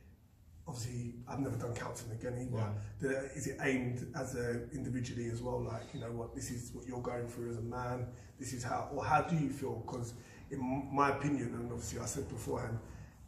Obviously, 0.67 1.15
I've 1.29 1.41
never 1.41 1.57
done 1.57 1.75
counselling 1.75 2.19
again 2.19 2.39
either. 2.41 2.57
Yeah. 2.57 2.73
The- 3.01 3.25
Is 3.35 3.47
it 3.47 3.59
aimed 3.61 4.07
as 4.17 4.35
a 4.35 4.71
individually 4.73 5.29
as 5.29 5.43
well? 5.43 5.63
Like 5.63 5.83
you 5.93 6.01
know 6.01 6.11
what 6.13 6.35
this 6.35 6.51
is 6.51 6.71
what 6.73 6.87
you're 6.87 7.03
going 7.03 7.27
through 7.29 7.51
as 7.51 7.59
a 7.59 7.63
man. 7.63 8.07
This 8.39 8.53
is 8.55 8.63
how 8.65 8.89
or 8.95 9.05
how 9.05 9.21
do 9.23 9.37
you 9.37 9.51
feel? 9.51 9.83
Because 9.87 10.15
in 10.51 10.89
my 10.93 11.11
opinion, 11.11 11.49
and 11.55 11.71
obviously 11.71 12.01
I 12.01 12.07
said 12.07 12.29
beforehand, 12.29 12.79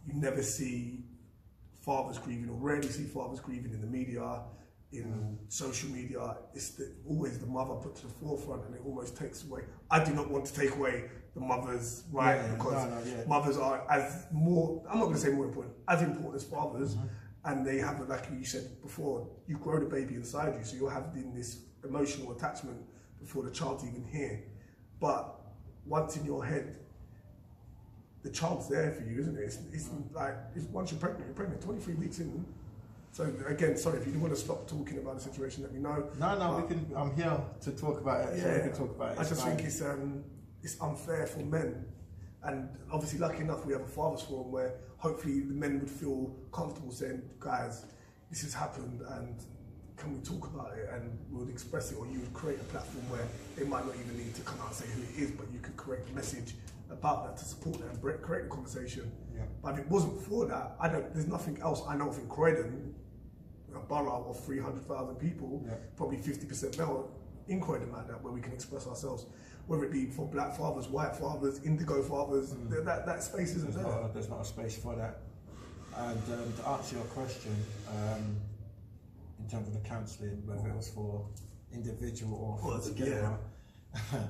you 0.06 0.14
never 0.14 0.42
see 0.42 1.04
fathers 1.80 2.18
grieving 2.18 2.48
or 2.48 2.54
rarely 2.56 2.88
see 2.88 3.04
fathers 3.04 3.40
grieving 3.40 3.72
in 3.72 3.80
the 3.80 3.86
media, 3.86 4.40
in 4.92 5.38
social 5.48 5.90
media. 5.90 6.36
It's 6.54 6.70
the, 6.70 6.92
always 7.08 7.38
the 7.38 7.46
mother 7.46 7.74
put 7.74 7.96
to 7.96 8.02
the 8.06 8.12
forefront, 8.14 8.64
and 8.66 8.74
it 8.74 8.80
almost 8.84 9.16
takes 9.16 9.44
away. 9.44 9.62
I 9.90 10.02
do 10.02 10.12
not 10.14 10.30
want 10.30 10.46
to 10.46 10.54
take 10.54 10.74
away 10.74 11.04
the 11.34 11.40
mother's 11.40 12.04
right 12.10 12.36
Yeah, 12.36 12.54
because 12.54 12.84
no, 12.86 12.98
no, 12.98 13.18
yeah. 13.18 13.24
mothers 13.28 13.58
are 13.58 13.84
as 13.90 14.26
more. 14.32 14.82
I'm 14.88 14.98
not 14.98 15.04
going 15.04 15.16
to 15.16 15.20
say 15.20 15.30
more 15.32 15.44
important, 15.46 15.74
as 15.86 16.02
important 16.02 16.34
as 16.36 16.44
fathers, 16.44 16.94
Mm-hmm. 16.96 17.06
And 17.46 17.64
they 17.64 17.78
have, 17.78 17.98
the 18.00 18.04
like 18.04 18.28
you 18.36 18.44
said 18.44 18.82
before, 18.82 19.26
you 19.46 19.56
grow 19.56 19.78
the 19.78 19.86
baby 19.86 20.14
inside 20.16 20.54
you, 20.58 20.64
so 20.64 20.76
you're 20.76 20.90
having 20.90 21.32
this 21.34 21.60
emotional 21.84 22.32
attachment 22.32 22.76
before 23.20 23.44
the 23.44 23.50
child's 23.50 23.84
even 23.84 24.04
here. 24.04 24.42
But 25.00 25.34
once 25.86 26.16
in 26.16 26.24
your 26.24 26.44
head, 26.44 26.76
the 28.24 28.30
child's 28.30 28.68
there 28.68 28.90
for 28.90 29.04
you, 29.04 29.20
isn't 29.20 29.36
it? 29.38 29.42
It's, 29.42 29.58
it's 29.72 29.88
like 30.12 30.34
it's, 30.56 30.66
once 30.66 30.90
you're 30.90 30.98
pregnant, 31.00 31.26
you're 31.26 31.34
pregnant. 31.34 31.62
23 31.62 31.94
weeks 31.94 32.18
in. 32.18 32.44
So 33.12 33.32
again, 33.46 33.76
sorry 33.76 34.00
if 34.00 34.06
you 34.06 34.18
want 34.18 34.34
to 34.34 34.40
stop 34.40 34.68
talking 34.68 34.98
about 34.98 35.14
the 35.14 35.22
situation, 35.22 35.62
let 35.62 35.72
me 35.72 35.78
know. 35.78 36.08
No, 36.18 36.36
no, 36.36 36.52
But- 36.52 36.68
we 36.68 36.74
can. 36.74 36.92
I'm 36.96 37.14
here 37.14 37.40
to 37.62 37.70
talk 37.70 38.00
about 38.00 38.28
it. 38.28 38.42
so 38.42 38.52
we 38.52 38.60
can 38.60 38.72
talk 38.72 38.90
about 38.90 39.12
it. 39.12 39.20
I 39.20 39.22
just 39.22 39.44
think 39.44 39.60
it's 39.60 39.80
um, 39.80 40.24
it's 40.62 40.76
unfair 40.80 41.26
for 41.26 41.38
men, 41.40 41.84
and 42.46 42.68
obviously, 42.92 43.18
lucky 43.18 43.40
enough, 43.42 43.64
we 43.66 43.72
have 43.72 43.82
a 43.82 43.86
fathers 43.86 44.22
forum 44.22 44.50
where 44.50 44.74
hopefully 44.98 45.40
the 45.40 45.54
men 45.54 45.80
would 45.80 45.90
feel 45.90 46.34
comfortable 46.52 46.90
saying, 46.90 47.22
"Guys, 47.40 47.84
this 48.30 48.42
has 48.42 48.54
happened, 48.54 49.00
and 49.02 49.36
can 49.96 50.12
we 50.12 50.20
talk 50.20 50.46
about 50.46 50.76
it?" 50.78 50.88
And 50.92 51.18
we 51.30 51.38
would 51.40 51.48
express 51.50 51.92
it, 51.92 51.96
or 51.98 52.06
you 52.06 52.20
would 52.20 52.32
create 52.32 52.60
a 52.60 52.64
platform 52.64 53.04
where 53.10 53.26
they 53.56 53.64
might 53.64 53.84
not 53.86 53.94
even 53.96 54.16
need 54.16 54.34
to 54.34 54.42
come 54.42 54.58
out 54.60 54.68
and 54.68 54.76
say 54.76 54.86
who 54.86 55.02
it 55.02 55.16
is, 55.24 55.30
but 55.32 55.50
you 55.52 55.60
could 55.60 55.76
create 55.76 56.02
a 56.10 56.14
message 56.14 56.56
about 56.90 57.24
that 57.26 57.36
to 57.36 57.44
support 57.44 57.78
that 57.80 57.90
and 57.90 58.22
create 58.22 58.44
a 58.44 58.48
conversation. 58.48 59.10
Yeah. 59.34 59.42
But 59.62 59.74
if 59.74 59.80
it 59.80 59.90
wasn't 59.90 60.20
for 60.22 60.46
that, 60.46 60.76
I 60.78 60.88
don't. 60.88 61.12
There's 61.12 61.26
nothing 61.26 61.58
else 61.60 61.82
I 61.88 61.96
know 61.96 62.08
of 62.08 62.18
in 62.18 62.28
Croydon, 62.28 62.94
a 63.74 63.78
borough 63.80 64.24
of 64.30 64.38
300,000 64.40 65.16
people, 65.16 65.62
Yeah. 65.66 65.74
probably 65.96 66.16
50% 66.16 66.78
male 66.78 67.10
in 67.48 67.60
Croydon 67.60 67.92
like 67.92 68.06
that, 68.08 68.22
where 68.22 68.32
we 68.32 68.40
can 68.40 68.52
express 68.52 68.86
ourselves, 68.86 69.26
whether 69.66 69.84
it 69.84 69.92
be 69.92 70.06
for 70.06 70.26
black 70.26 70.56
fathers, 70.56 70.86
white 70.88 71.14
fathers, 71.16 71.60
indigo 71.64 72.02
fathers, 72.02 72.54
th- 72.70 72.84
that, 72.84 73.04
that 73.06 73.22
space 73.22 73.50
isn't 73.56 73.72
There's 73.72 73.84
there. 73.84 73.84
not, 74.00 74.10
a, 74.10 74.12
there's 74.12 74.28
not 74.28 74.40
a 74.40 74.44
space 74.44 74.76
for 74.78 74.94
that. 74.96 75.20
And 75.96 76.22
um, 76.32 76.52
to 76.58 76.68
answer 76.68 76.96
your 76.96 77.04
question, 77.06 77.54
um, 77.90 78.36
in 79.40 79.48
terms 79.50 79.68
of 79.68 79.74
the 79.74 79.88
counselling, 79.88 80.42
whether 80.46 80.68
it 80.68 80.76
was 80.76 80.88
for 80.90 81.26
individual 81.72 82.34
or 82.34 82.58
for 82.58 82.68
Well, 82.78 82.80
together, 82.80 83.38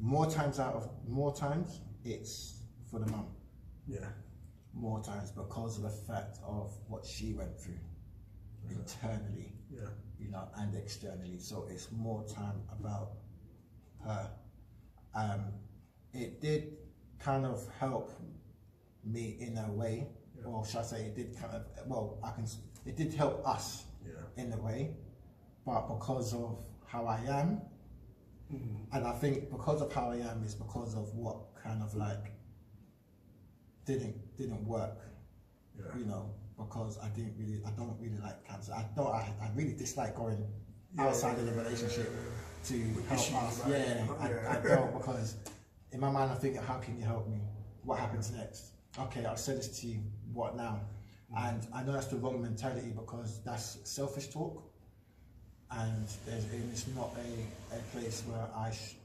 more 0.00 0.28
times 0.30 0.58
out 0.58 0.74
of 0.74 0.88
more 1.08 1.34
times 1.34 1.80
it's 2.04 2.60
for 2.90 2.98
the 3.00 3.06
mum. 3.10 3.26
Yeah. 3.86 4.06
More 4.74 5.00
times 5.02 5.30
because 5.30 5.76
of 5.76 5.82
the 5.84 5.90
fact 5.90 6.38
of 6.46 6.72
what 6.88 7.04
she 7.04 7.32
went 7.34 7.58
through 7.60 7.78
internally, 8.70 9.52
Yeah. 9.70 9.88
you 10.18 10.30
know, 10.30 10.48
and 10.56 10.74
externally. 10.74 11.38
So 11.38 11.66
it's 11.70 11.90
more 11.92 12.24
time 12.24 12.62
about. 12.72 13.10
Um, 15.14 15.52
it 16.12 16.40
did 16.40 16.76
kind 17.18 17.46
of 17.46 17.66
help 17.78 18.10
me 19.04 19.36
in 19.40 19.58
a 19.58 19.70
way, 19.72 20.08
Yeah. 20.36 20.44
or 20.46 20.64
should 20.64 20.80
I 20.80 20.82
say, 20.84 21.06
it 21.06 21.14
did 21.16 21.36
kind 21.36 21.54
of 21.54 21.64
well, 21.86 22.18
I 22.22 22.30
can. 22.32 22.46
It 22.84 22.96
did 22.96 23.12
help 23.14 23.46
us 23.46 23.84
Yeah. 24.04 24.12
in 24.42 24.52
a 24.52 24.56
way, 24.60 24.96
but 25.64 25.86
because 25.88 26.34
of 26.34 26.64
how 26.86 27.06
I 27.06 27.18
am, 27.20 27.62
Mm. 28.52 28.86
and 28.92 29.06
I 29.06 29.12
think 29.12 29.50
because 29.50 29.80
of 29.80 29.92
how 29.92 30.10
I 30.10 30.16
am 30.16 30.42
is 30.44 30.54
because 30.54 30.94
of 30.94 31.14
what 31.14 31.54
kind 31.54 31.82
of 31.82 31.94
like 31.94 32.32
didn't 33.84 34.36
didn't 34.36 34.64
work 34.66 34.98
Yeah. 35.78 35.96
you 35.96 36.04
know, 36.04 36.34
because 36.58 36.98
I 36.98 37.08
didn't 37.08 37.36
really, 37.38 37.62
I 37.64 37.70
don't 37.70 37.98
really 38.00 38.18
like 38.18 38.44
cancer. 38.46 38.72
I 38.74 38.86
don't, 38.94 39.06
I, 39.08 39.32
I 39.40 39.50
really 39.54 39.72
dislike 39.72 40.14
going 40.14 40.46
outside 40.98 41.38
of 41.38 41.46
the 41.46 41.52
relationship 41.52 42.10
to 42.64 42.78
help 43.08 43.20
issues, 43.20 43.34
us. 43.34 43.60
right? 43.60 43.70
Yeah, 43.70 44.06
I, 44.20 44.28
Yeah. 44.28 44.60
I 44.64 44.68
don't 44.76 44.92
because 44.92 45.36
in 45.92 46.00
my 46.00 46.10
mind 46.10 46.30
I'm 46.30 46.36
thinking, 46.38 46.62
how 46.62 46.78
can 46.78 46.96
you 46.98 47.04
help 47.04 47.28
me? 47.28 47.38
What 47.84 47.98
happens 47.98 48.30
next? 48.32 48.72
Okay, 48.98 49.24
I'll 49.24 49.36
say 49.36 49.54
this 49.54 49.80
to 49.80 49.86
you. 49.86 50.00
What 50.32 50.56
now? 50.56 50.80
Mm. 51.34 51.48
And 51.50 51.66
I 51.74 51.82
know 51.82 51.92
that's 51.92 52.06
the 52.08 52.16
wrong 52.16 52.40
mentality 52.42 52.92
because 52.94 53.40
that's 53.44 53.78
selfish 53.84 54.28
talk, 54.28 54.62
and 55.70 56.06
there's, 56.26 56.44
and 56.44 56.70
it's 56.72 56.86
not 56.88 57.10
a, 57.16 57.76
a 57.76 57.78
place 57.92 58.22
where 58.26 58.46
I 58.54 58.70
sh- 58.70 58.96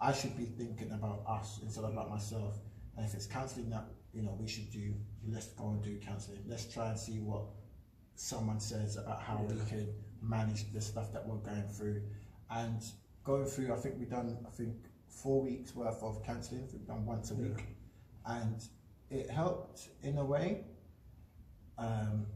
I 0.00 0.12
should 0.12 0.36
be 0.36 0.44
thinking 0.44 0.90
about 0.92 1.22
us 1.28 1.60
instead 1.62 1.84
of 1.84 1.92
about 1.92 2.10
myself. 2.10 2.56
And 2.96 3.06
if 3.06 3.14
it's 3.14 3.26
counselling 3.26 3.70
that 3.70 3.84
you 4.12 4.22
know 4.22 4.36
we 4.40 4.48
should 4.48 4.70
do, 4.72 4.94
let's 5.28 5.46
go 5.48 5.68
and 5.70 5.82
do 5.82 5.96
counselling. 5.98 6.40
Let's 6.48 6.66
try 6.72 6.88
and 6.88 6.98
see 6.98 7.20
what 7.20 7.42
someone 8.16 8.58
says 8.60 8.96
about 8.96 9.22
how 9.22 9.40
we 9.48 9.54
can 9.68 9.88
manage 10.20 10.70
the 10.72 10.80
stuff 10.80 11.12
that 11.12 11.26
we're 11.26 11.36
going 11.36 11.68
through. 11.68 12.02
And 12.50 12.82
going 13.24 13.44
through, 13.46 13.72
I 13.72 13.76
think 13.76 13.96
we've 13.98 14.10
done 14.10 14.38
I 14.46 14.50
think 14.50 14.74
four 15.08 15.42
weeks 15.42 15.74
worth 15.74 16.02
of 16.02 16.22
counselling. 16.24 16.68
We've 16.72 16.86
done 16.86 17.04
once 17.06 17.30
a 17.30 17.34
Yeah. 17.34 17.42
week, 17.48 17.66
and 18.26 18.62
it 19.10 19.30
helped 19.30 19.88
in 20.02 20.18
a 20.18 20.24
way, 20.24 20.64
um, 21.78 22.26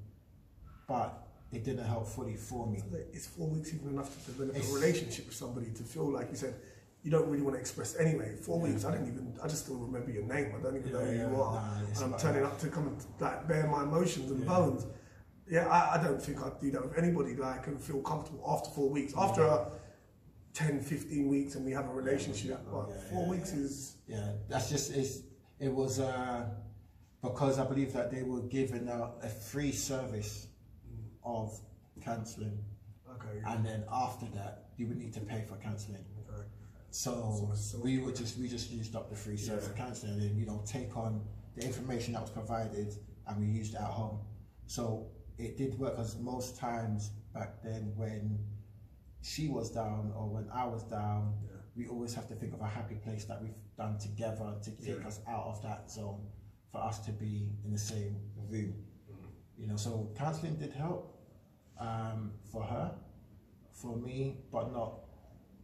but 0.87 1.27
it 1.53 1.65
didn't 1.65 1.85
help 1.87 2.07
fully 2.07 2.35
for 2.37 2.67
me. 2.67 2.83
It's 3.13 3.27
four 3.27 3.49
weeks 3.49 3.73
even 3.75 3.89
enough 3.91 4.11
to 4.25 4.33
develop 4.33 4.57
It's- 4.57 4.71
a 4.71 4.75
relationship 4.75 5.27
with 5.27 5.37
somebody 5.37 5.71
to 5.73 5.83
feel 5.83 6.11
like 6.11 6.31
you 6.31 6.37
said 6.37 6.55
you 7.03 7.11
don't 7.11 7.29
really 7.29 7.43
want 7.43 7.55
to 7.55 7.61
express 7.61 7.95
anyway. 7.97 8.35
Four 8.37 8.59
Yeah. 8.67 8.73
weeks, 8.73 8.85
I 8.87 8.93
don't 8.97 9.07
even, 9.07 9.39
I 9.43 9.47
just 9.47 9.65
still 9.65 9.77
remember 9.77 10.11
your 10.11 10.25
name. 10.25 10.55
I 10.57 10.63
don't 10.63 10.75
even 10.77 10.91
know 10.93 11.01
who 11.05 11.13
yeah, 11.13 11.29
you 11.29 11.37
are. 11.43 11.55
nah, 11.55 11.79
and 12.03 12.15
I'm 12.15 12.19
turning 12.19 12.43
that. 12.43 12.53
up 12.53 12.59
to 12.61 12.69
come 12.71 12.89
and 12.89 12.97
like 13.21 13.47
bear 13.47 13.67
my 13.69 13.83
emotions 13.83 14.31
and 14.31 14.41
Yeah. 14.41 14.47
bones. 14.47 14.87
Yeah, 15.47 15.69
I, 15.69 16.01
I 16.01 16.03
don't 16.03 16.21
think 16.21 16.43
I'd 16.43 16.59
do 16.61 16.71
that 16.71 16.83
with 16.83 16.97
anybody 16.97 17.37
like 17.37 17.65
can 17.65 17.77
feel 17.79 18.01
comfortable 18.01 18.43
after 18.49 18.71
four 18.71 18.89
weeks. 18.89 19.13
After 19.17 19.43
uh, 19.47 19.69
10, 20.55 20.81
15 20.81 21.29
weeks 21.29 21.57
and 21.57 21.65
we 21.65 21.73
have 21.73 21.87
a 21.89 21.93
relationship, 21.93 22.61
but 22.71 22.89
yeah, 22.89 22.95
four 23.11 23.25
yeah, 23.25 23.31
weeks 23.31 23.53
yeah. 23.53 23.61
is 23.61 23.97
Yeah, 24.07 24.33
that's 24.49 24.71
just 24.71 24.93
it's, 24.95 25.19
it 25.59 25.73
was 25.73 25.99
uh, 26.01 26.47
because 27.23 27.59
I 27.59 27.65
believe 27.65 27.93
that 27.93 28.11
they 28.11 28.23
were 28.23 28.43
given 28.43 28.89
out 28.89 29.17
a 29.23 29.29
free 29.29 29.73
service 29.73 30.47
of 31.25 31.59
counselling, 32.03 32.59
okay. 33.11 33.41
and 33.47 33.65
then 33.67 33.85
after 33.91 34.27
that 34.35 34.69
you 34.77 34.87
would 34.87 34.99
need 34.99 35.13
to 35.15 35.21
pay 35.21 35.43
for 35.49 35.57
counselling. 35.57 36.05
okay. 36.29 36.43
So, 36.91 37.13
So- 37.51 37.55
so- 37.55 37.79
we 37.83 37.99
would 37.99 38.15
just 38.15 38.39
we 38.39 38.47
just 38.49 38.71
used 38.71 38.95
up 38.95 39.11
the 39.11 39.17
free 39.17 39.37
service 39.37 39.67
of 39.67 39.77
Yeah. 39.77 39.85
counselling, 39.87 40.15
and 40.15 40.23
then 40.23 40.37
you 40.39 40.47
know 40.47 40.63
take 40.67 40.97
on 40.97 41.25
the 41.57 41.65
information 41.65 42.13
that 42.15 42.23
was 42.23 42.31
provided, 42.31 42.95
and 43.27 43.41
we 43.41 43.47
used 43.47 43.75
it 43.75 43.81
at 43.81 43.87
home. 44.01 44.21
So 44.67 45.07
it 45.39 45.57
did 45.57 45.79
work 45.79 45.97
because 45.97 46.17
most 46.19 46.57
times 46.57 47.11
back 47.33 47.61
then 47.63 47.93
when 47.97 48.39
she 49.25 49.49
was 49.49 49.71
down 49.71 50.13
or 50.15 50.29
when 50.29 50.49
I 50.51 50.67
was 50.67 50.83
down, 50.85 51.35
Yeah. 51.43 51.57
we 51.75 51.89
always 51.89 52.15
have 52.15 52.29
to 52.29 52.35
think 52.35 52.53
of 52.53 52.61
a 52.61 52.67
happy 52.67 52.97
place 52.97 53.25
that 53.25 53.41
we've 53.43 53.57
done 53.77 53.99
together 53.99 54.59
to 54.63 54.71
take 54.73 55.01
Yeah. 55.01 55.07
us 55.07 55.21
out 55.27 55.47
of 55.47 55.63
that 55.63 55.91
zone 55.91 56.27
for 56.71 56.79
us 56.83 56.99
to 57.07 57.13
be 57.13 57.51
in 57.65 57.73
the 57.73 57.79
same 57.79 58.17
room. 58.51 58.75
You 59.57 59.67
know, 59.69 59.77
so 59.77 60.13
counselling 60.15 60.57
did 60.57 60.73
help 60.73 61.11
um, 61.79 62.33
for 62.53 62.63
her, 62.63 62.95
for 63.73 63.97
me, 63.97 64.45
but 64.53 64.73
not 64.73 65.01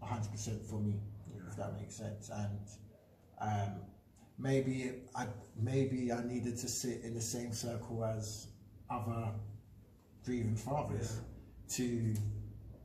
hundred 0.01 0.31
percent 0.33 0.65
for 0.65 0.81
me, 0.81 0.99
if 1.47 1.55
that 1.57 1.75
makes 1.75 1.95
sense. 1.95 2.31
And 2.31 2.67
um, 3.39 3.83
maybe 4.39 5.03
I 5.15 5.27
maybe 5.57 6.13
I 6.13 6.25
needed 6.25 6.57
to 6.59 6.69
sit 6.69 7.03
in 7.03 7.13
the 7.15 7.21
same 7.21 7.53
circle 7.53 8.05
as 8.05 8.49
other 8.89 9.35
grieving 10.25 10.57
fathers 10.57 11.21
to 11.69 12.15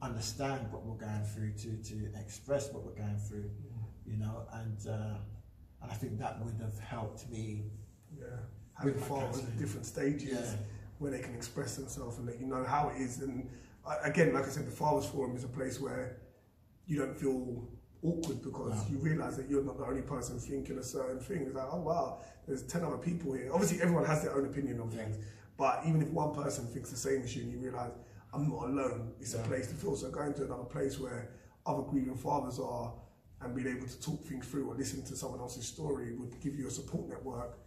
understand 0.02 0.72
what 0.72 0.84
we're 0.86 0.98
going 0.98 1.24
through, 1.24 1.54
to 1.54 1.78
to 1.90 2.10
express 2.20 2.72
what 2.72 2.84
we're 2.84 2.94
going 3.06 3.18
through, 3.18 3.50
you 4.06 4.18
know, 4.18 4.44
and 4.54 4.78
uh, 4.88 5.18
and 5.82 5.92
I 5.92 5.96
think 5.96 6.20
that 6.20 6.44
would 6.44 6.56
have 6.62 6.80
helped 6.80 7.30
me. 7.30 7.64
Yeah, 8.18 8.26
having 8.74 8.94
fathers 8.96 9.40
at 9.44 9.58
different 9.58 9.86
stages 9.86 10.32
Yeah. 10.32 10.56
where 11.00 11.12
they 11.12 11.20
can 11.20 11.36
express 11.36 11.76
themselves 11.76 12.18
and 12.18 12.26
let 12.28 12.40
you 12.40 12.46
know 12.46 12.64
how 12.64 12.90
it 12.90 13.02
is. 13.02 13.22
And 13.22 13.50
uh, 13.86 13.96
again, 14.04 14.34
like 14.34 14.46
I 14.46 14.50
said, 14.50 14.66
the 14.66 14.72
Fathers 14.72 15.06
Forum 15.10 15.36
is 15.36 15.44
a 15.44 15.50
place 15.50 15.82
where 15.82 16.18
you 16.88 16.98
don't 17.00 17.18
feel 17.18 17.68
awkward 18.04 18.42
because 18.42 18.90
you 18.90 18.98
realise 19.00 19.36
that 19.36 19.50
you're 19.50 19.64
not 19.64 19.78
the 19.78 19.86
only 19.86 20.02
person 20.02 20.40
thinking 20.40 20.78
a 20.78 20.84
certain 20.84 21.20
thing. 21.20 21.42
It's 21.48 21.56
like, 21.56 21.68
oh 21.72 21.82
wow, 21.82 22.22
there's 22.48 22.64
ten 22.64 22.84
other 22.84 22.98
people 22.98 23.34
here. 23.34 23.50
Obviously, 23.52 23.82
everyone 23.82 24.06
has 24.06 24.22
their 24.24 24.34
own 24.36 24.46
opinion 24.46 24.80
on 24.80 24.90
things, 24.90 25.18
but 25.58 25.82
even 25.86 26.02
if 26.02 26.10
one 26.12 26.34
person 26.34 26.66
thinks 26.68 26.90
the 26.92 26.98
same 26.98 27.22
as 27.24 27.36
you, 27.36 27.44
and 27.44 27.52
you 27.52 27.60
realise 27.60 27.92
I'm 28.36 28.50
not 28.50 28.66
alone, 28.66 29.14
it's 29.20 29.34
a 29.34 29.40
place 29.40 29.68
to 29.68 29.76
feel. 29.76 29.96
So 29.96 30.10
going 30.10 30.34
to 30.36 30.44
another 30.44 30.64
place 30.64 31.00
where 31.00 31.32
other 31.66 31.84
grieving 31.84 32.16
fathers 32.16 32.60
are 32.60 32.94
and 33.42 33.56
being 33.56 33.68
able 33.68 33.88
to 33.88 34.02
talk 34.02 34.24
things 34.26 34.46
through 34.46 34.70
or 34.70 34.76
listen 34.76 35.04
to 35.04 35.16
someone 35.16 35.40
else's 35.40 35.66
story 35.66 36.14
would 36.16 36.40
give 36.42 36.56
you 36.56 36.68
a 36.68 36.72
support 36.72 37.08
network 37.10 37.58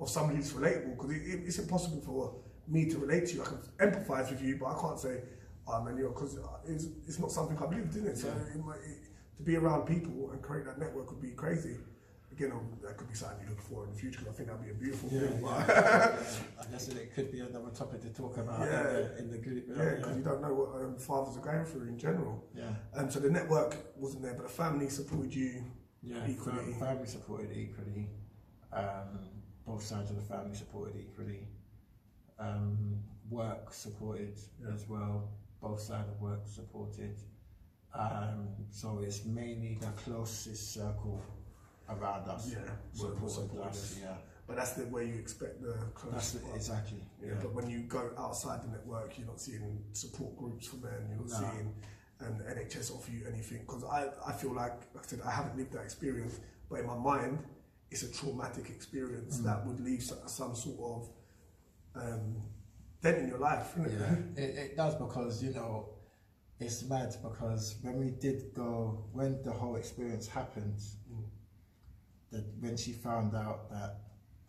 of 0.00 0.08
somebody 0.08 0.36
who's 0.36 0.52
relatable 0.52 0.96
because 0.96 1.10
it, 1.10 1.22
it, 1.22 1.40
it's 1.46 1.58
impossible 1.58 2.00
for 2.00 2.34
me 2.66 2.88
to 2.88 2.98
relate 2.98 3.26
to 3.26 3.34
you. 3.36 3.42
I 3.42 3.46
can 3.46 3.58
empathise 3.90 4.30
with 4.30 4.42
you, 4.42 4.56
but 4.56 4.66
I 4.66 4.80
can't 4.80 4.98
say, 4.98 5.20
oh 5.66 5.82
man, 5.82 5.96
you're 5.96 6.10
because 6.10 6.38
uh, 6.38 6.42
it's, 6.66 6.86
it's 7.06 7.18
not 7.18 7.30
something 7.30 7.56
I've 7.58 7.72
lived 7.72 7.96
in 7.96 8.06
it. 8.06 8.16
So 8.18 8.28
might, 8.64 8.76
it, 8.76 9.08
to 9.38 9.42
be 9.42 9.56
around 9.56 9.86
people 9.86 10.30
and 10.32 10.42
create 10.42 10.64
that 10.66 10.78
network 10.78 11.10
would 11.10 11.22
be 11.22 11.30
crazy. 11.30 11.76
Again, 12.38 12.52
um, 12.52 12.68
that 12.84 12.96
could 12.96 13.08
be 13.08 13.14
something 13.16 13.38
you 13.42 13.48
look 13.50 13.60
for 13.60 13.82
in 13.84 13.90
the 13.90 13.96
future 13.98 14.20
because 14.20 14.32
I 14.32 14.36
think 14.36 14.48
that'd 14.48 14.62
be 14.64 14.70
a 14.70 14.74
beautiful 14.74 15.08
Yeah, 15.12 15.20
thing. 15.26 15.40
yeah. 15.42 16.16
But 16.56 16.66
I 16.68 16.70
guess 16.70 16.86
it 16.88 17.12
could 17.12 17.32
be 17.32 17.40
another 17.40 17.70
topic 17.70 18.00
to 18.02 18.10
talk 18.10 18.36
about 18.36 18.60
Yeah. 18.60 18.78
in, 18.90 18.94
the, 18.94 19.18
in 19.18 19.30
the 19.32 19.38
group. 19.38 19.64
yeah, 19.68 19.94
because 19.96 20.16
you 20.16 20.22
don't 20.22 20.40
know 20.40 20.54
what 20.54 20.80
um, 20.80 20.96
fathers 20.98 21.36
are 21.36 21.40
going 21.40 21.64
through 21.64 21.88
in 21.88 21.98
general. 21.98 22.44
yeah. 22.54 22.70
Um, 22.94 23.10
so 23.10 23.18
the 23.18 23.28
network 23.30 23.74
wasn't 23.96 24.22
there, 24.22 24.34
but 24.34 24.44
the 24.44 24.48
family 24.52 24.88
supported 24.88 25.34
you. 25.34 25.64
Yeah, 26.00 26.18
Equally. 26.28 26.58
fam- 26.58 26.74
family 26.74 27.06
supported 27.08 27.50
equally. 27.56 28.08
Um, 28.72 29.18
both 29.66 29.82
sides 29.82 30.10
of 30.10 30.16
the 30.16 30.22
family 30.22 30.54
supported 30.54 30.94
equally. 30.96 31.48
Um, 32.38 33.00
work 33.30 33.72
supported 33.74 34.38
Yeah. 34.62 34.72
as 34.74 34.88
well. 34.88 35.28
Both 35.60 35.80
sides 35.80 36.08
of 36.08 36.20
work 36.20 36.46
supported. 36.46 37.16
Um, 37.92 38.48
so 38.70 39.00
it's 39.00 39.24
mainly 39.24 39.76
the 39.80 39.88
closest 40.04 40.72
circle 40.72 41.20
around 41.88 42.28
us. 42.28 42.50
Yeah, 42.52 42.58
supported 42.92 43.30
supported 43.30 43.68
us. 43.68 43.98
Yeah, 44.00 44.14
But 44.46 44.56
that's 44.56 44.72
the 44.72 44.86
way 44.86 45.06
you 45.06 45.14
expect 45.14 45.62
the 45.62 45.74
close. 45.94 46.12
that's 46.12 46.32
the, 46.32 46.54
exactly. 46.54 47.02
Yeah, 47.24 47.34
but 47.40 47.52
when 47.54 47.68
you 47.70 47.80
go 47.80 48.10
outside 48.18 48.62
the 48.62 48.68
network, 48.68 49.18
you're 49.18 49.26
not 49.26 49.40
seeing 49.40 49.82
support 49.92 50.36
groups 50.36 50.66
for 50.66 50.76
men. 50.76 51.06
You're 51.08 51.18
not 51.18 51.28
No. 51.42 51.50
seeing 51.50 51.74
um, 52.20 52.40
NHS 52.48 52.94
offer 52.94 53.10
you 53.10 53.22
anything 53.32 53.60
because 53.60 53.84
I, 53.84 54.08
I 54.26 54.32
feel 54.32 54.52
like, 54.54 54.74
like 54.94 55.04
I 55.04 55.08
said, 55.08 55.20
I 55.24 55.30
haven't 55.30 55.56
lived 55.56 55.72
that 55.72 55.82
experience, 55.82 56.40
but 56.68 56.80
in 56.80 56.86
my 56.86 56.96
mind, 56.96 57.38
it's 57.90 58.02
a 58.02 58.12
traumatic 58.12 58.68
experience 58.70 59.38
Mm. 59.38 59.44
that 59.44 59.66
would 59.66 59.80
leave 59.80 60.02
so- 60.02 60.26
some 60.26 60.54
sort 60.54 60.78
of 60.92 62.02
um, 62.02 62.36
dent 63.02 63.18
in 63.18 63.28
your 63.28 63.38
life. 63.38 63.74
It? 63.78 63.92
Yeah, 63.98 64.14
it, 64.42 64.56
it 64.58 64.76
does 64.76 64.94
because 64.96 65.42
you 65.42 65.52
know 65.54 65.90
it's 66.60 66.82
mad 66.88 67.14
because 67.22 67.76
when 67.82 67.96
we 67.98 68.10
did 68.10 68.52
go 68.54 69.04
when 69.12 69.40
the 69.42 69.52
whole 69.52 69.76
experience 69.76 70.26
happened, 70.26 70.78
That 72.30 72.44
when 72.60 72.76
she 72.76 72.92
found 72.92 73.34
out 73.34 73.70
that 73.70 74.00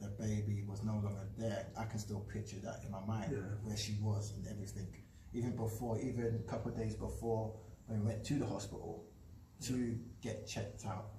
the 0.02 0.08
baby 0.08 0.64
was 0.68 0.84
no 0.84 0.94
longer 0.94 1.28
there, 1.38 1.68
I 1.78 1.86
can 1.86 2.00
still 2.00 2.20
picture 2.22 2.58
that 2.64 2.82
in 2.86 2.92
my 2.92 3.04
mind 3.06 3.32
Yeah. 3.32 3.40
where 3.64 3.78
she 3.78 3.98
was 4.02 4.34
and 4.36 4.48
everything. 4.48 4.88
Even 5.34 5.56
before, 5.56 5.98
even 6.00 6.42
a 6.46 6.50
couple 6.52 6.72
of 6.72 6.78
days 6.78 6.96
before 6.96 7.54
when 7.88 8.00
we 8.02 8.06
went 8.08 8.24
to 8.26 8.34
the 8.36 8.46
hospital 8.46 9.06
to 9.62 9.98
get 10.22 10.48
checked 10.48 10.86
out, 10.86 11.12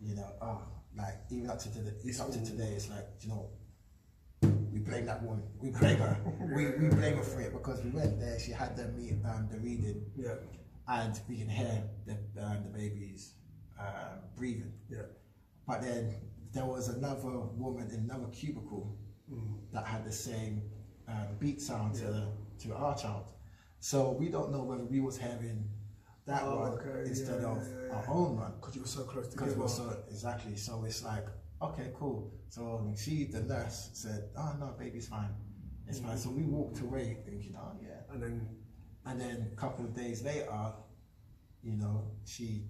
you 0.00 0.14
know, 0.14 0.28
ah, 0.40 0.62
like 0.96 1.16
even 1.30 1.50
up 1.50 1.58
to 1.58 1.72
today, 1.72 1.92
it's 2.04 2.20
up 2.20 2.30
to 2.32 2.44
today. 2.44 2.72
It's 2.76 2.88
like 2.90 3.06
you 3.20 3.28
know, 3.30 3.48
we 4.72 4.78
blame 4.80 5.06
that 5.06 5.22
woman. 5.22 5.42
We 5.60 5.70
blame 5.70 5.98
her. 5.98 6.16
we, 6.54 6.66
we 6.70 6.88
blame 6.94 7.16
her 7.16 7.22
for 7.22 7.40
it 7.40 7.52
because 7.52 7.82
we 7.84 7.90
went 7.90 8.18
there. 8.20 8.38
She 8.38 8.52
had 8.52 8.76
the 8.76 8.88
meet, 8.88 9.14
um, 9.24 9.48
the 9.50 9.58
reading, 9.58 10.04
Yeah, 10.16 10.34
and 10.88 11.18
we 11.28 11.36
can 11.38 11.48
hear 11.48 11.82
the 12.06 12.12
um, 12.44 12.62
the 12.64 12.70
baby's 12.78 13.34
um, 13.78 14.18
breathing. 14.36 14.72
yeah, 14.90 15.02
But 15.66 15.82
then 15.82 16.14
there 16.52 16.64
was 16.66 16.88
another 16.88 17.30
woman 17.56 17.88
in 17.90 18.00
another 18.10 18.28
cubicle 18.32 18.96
Mm. 19.30 19.54
that 19.72 19.86
had 19.86 20.04
the 20.04 20.12
same 20.12 20.62
um, 21.08 21.36
beat 21.38 21.60
sound 21.62 21.94
to, 21.94 22.04
the, 22.04 22.28
to 22.58 22.74
our 22.74 22.94
child. 22.96 23.26
So 23.78 24.10
we 24.12 24.28
don't 24.28 24.50
know 24.50 24.62
whether 24.64 24.84
we 24.84 25.00
was 25.00 25.16
having 25.16 25.68
that 26.26 26.42
Oh, 26.42 26.58
one 26.58 26.72
okay, 26.72 27.08
instead 27.08 27.40
yeah, 27.40 27.48
of 27.48 27.56
yeah, 27.66 27.86
yeah. 27.86 27.94
our 27.94 28.04
own 28.10 28.36
one. 28.36 28.52
because 28.60 28.74
you 28.74 28.82
were 28.82 28.88
so 28.88 29.04
close 29.04 29.28
Because 29.28 29.52
together. 29.54 29.60
we're 29.60 29.68
so 29.68 29.96
exactly. 30.10 30.56
So 30.56 30.84
it's 30.84 31.02
like, 31.04 31.26
okay, 31.62 31.92
cool. 31.98 32.32
So 32.48 32.92
she, 32.96 33.24
the 33.24 33.40
nurse, 33.40 33.90
said, 33.94 34.28
"Oh 34.36 34.54
no, 34.60 34.74
baby's 34.78 35.08
fine. 35.08 35.30
It's 35.88 36.00
fine." 36.00 36.18
So 36.18 36.30
we 36.30 36.42
walked 36.42 36.80
away 36.80 37.16
thinking, 37.24 37.56
"Oh 37.58 37.72
yeah." 37.80 38.00
and 38.12 38.22
then 38.22 38.48
And 39.06 39.20
then 39.20 39.50
a 39.52 39.56
couple 39.56 39.84
of 39.84 39.94
days 39.94 40.22
later, 40.22 40.72
you 41.62 41.76
know, 41.76 42.10
she 42.24 42.66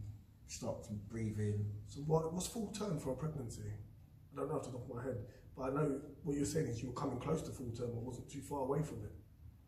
stopped 0.52 0.88
breathing. 1.08 1.64
So 1.88 2.00
what, 2.02 2.32
what's 2.32 2.46
full 2.46 2.68
term 2.68 2.98
for 2.98 3.12
a 3.12 3.16
pregnancy? 3.16 3.62
I 4.32 4.36
don't 4.40 4.48
know 4.48 4.56
off 4.56 4.64
the 4.64 4.70
top 4.72 4.88
of 4.88 4.96
my 4.96 5.02
head, 5.02 5.16
but 5.56 5.62
I 5.64 5.68
know 5.70 6.00
what 6.24 6.36
you're 6.36 6.44
saying 6.46 6.66
is 6.66 6.82
you 6.82 6.88
were 6.88 6.94
coming 6.94 7.18
close 7.18 7.42
to 7.42 7.50
full 7.50 7.70
term 7.70 7.90
or 7.90 8.02
wasn't 8.02 8.30
too 8.30 8.40
far 8.40 8.60
away 8.60 8.82
from 8.82 8.98
it. 9.04 9.12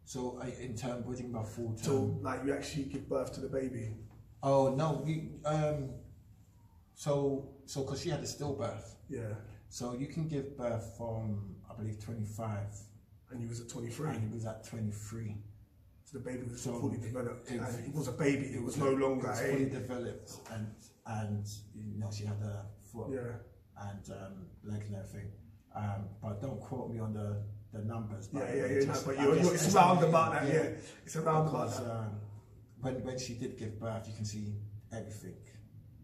So 0.05 0.39
I, 0.43 0.49
in 0.63 0.77
term, 0.77 1.05
what 1.07 1.17
do 1.17 1.23
you 1.23 1.29
mean 1.29 1.33
by 1.33 1.45
full 1.49 1.69
term? 1.75 1.79
So 1.79 2.19
like 2.23 2.45
you 2.45 2.53
actually 2.53 2.85
give 2.85 3.09
birth 3.09 3.33
to 3.35 3.41
the 3.41 3.49
baby. 3.49 3.97
Oh 4.43 4.75
no, 4.75 5.03
we 5.05 5.31
um, 5.47 5.91
so 6.95 7.49
so 7.65 7.83
because 7.83 8.03
she 8.03 8.11
had 8.11 8.21
a 8.21 8.25
stillbirth, 8.25 8.95
Yeah. 9.09 9.35
so 9.71 9.95
you 9.95 10.07
can 10.07 10.29
give 10.29 10.57
birth 10.57 10.95
from 10.99 11.57
I 11.71 11.75
believe 11.75 11.99
twenty 12.05 12.27
five, 12.27 12.69
And 13.31 13.41
you 13.41 13.49
was 13.49 13.61
at 13.61 13.69
23. 13.71 14.11
and 14.11 14.25
it 14.31 14.35
was 14.35 14.45
at 14.45 14.65
twenty 14.67 14.93
three. 14.93 15.31
So 15.31 15.39
the 16.15 16.21
baby 16.21 16.45
was 16.49 16.63
So 16.63 16.79
fully 16.81 16.97
developed. 16.99 17.51
it- 17.51 17.61
and 17.61 17.87
it 17.87 17.93
was 17.95 18.09
a 18.09 18.13
baby. 18.13 18.47
It, 18.55 18.63
was, 18.63 18.77
no 18.77 18.91
longer 18.93 19.27
it 19.27 19.31
was 19.31 19.41
fully 19.41 19.69
developed, 19.69 20.31
and 20.53 20.67
and 21.07 21.47
you 21.75 21.99
know 22.01 22.11
she 22.17 22.25
had 22.25 22.41
a 22.41 22.65
foot 22.91 23.09
Yeah. 23.13 23.89
and 23.89 24.05
um, 24.11 24.47
leg 24.63 24.83
and 24.87 24.95
everything. 24.95 25.31
Um, 25.75 26.09
but 26.23 26.41
don't 26.41 26.61
quote 26.61 26.89
me 26.91 27.01
on 27.01 27.13
the 27.13 27.43
the 27.73 27.81
numbers. 27.85 28.29
Yeah, 28.33 28.41
but 28.41 28.49
yeah, 28.57 28.63
it 28.63 28.87
yeah. 28.87 28.93
No, 28.93 29.01
but 29.05 29.21
you're, 29.21 29.37
you're, 29.37 29.55
it's 29.55 29.75
around 29.75 30.05
about 30.05 30.33
that. 30.35 30.47
Yeah. 30.47 30.69
It's 31.05 31.17
around 31.17 31.49
about 31.49 31.71
that. 31.77 31.91
um, 31.91 32.21
when 32.81 32.95
when 33.05 33.19
she 33.19 33.35
did 33.35 33.59
give 33.59 33.79
birth, 33.81 34.07
you 34.09 34.15
can 34.15 34.25
see 34.25 34.55
everything, 34.93 35.35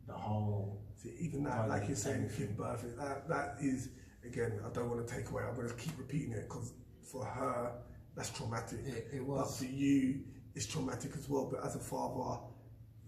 the 0.08 0.12
whole. 0.14 0.82
See, 0.96 1.14
even 1.20 1.44
that, 1.44 1.68
like 1.68 1.86
you're 1.86 1.96
saying, 1.96 2.24
everything. 2.24 2.48
give 2.48 2.56
birth, 2.58 2.84
that, 2.98 3.26
that 3.28 3.56
is, 3.62 3.88
again, 4.22 4.60
I 4.66 4.68
don't 4.74 4.90
want 4.90 5.06
to 5.06 5.14
take 5.14 5.30
away, 5.30 5.44
I'm 5.48 5.54
going 5.54 5.66
to 5.68 5.74
keep 5.74 5.96
repeating 5.96 6.32
it 6.32 6.46
because 6.46 6.74
for 7.10 7.24
her, 7.24 7.72
that's 8.16 8.30
traumatic. 8.30 8.80
It, 8.86 9.08
it 9.12 9.18
But 9.18 9.26
was. 9.26 9.58
for 9.58 9.64
you, 9.64 10.20
it's 10.54 10.66
traumatic 10.66 11.12
as 11.16 11.28
well. 11.28 11.48
But 11.50 11.64
as 11.64 11.76
a 11.76 11.78
father, 11.78 12.40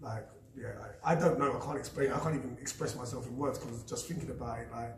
like, 0.01 0.27
yeah, 0.55 0.73
I, 1.03 1.13
I 1.13 1.15
don't 1.15 1.39
know. 1.39 1.57
I 1.59 1.65
can't 1.65 1.77
explain. 1.77 2.11
I 2.11 2.19
can't 2.19 2.35
even 2.35 2.57
express 2.61 2.95
myself 2.95 3.27
in 3.27 3.35
words 3.37 3.59
because 3.59 3.83
just 3.83 4.07
thinking 4.07 4.29
about 4.29 4.59
it, 4.59 4.67
like, 4.71 4.95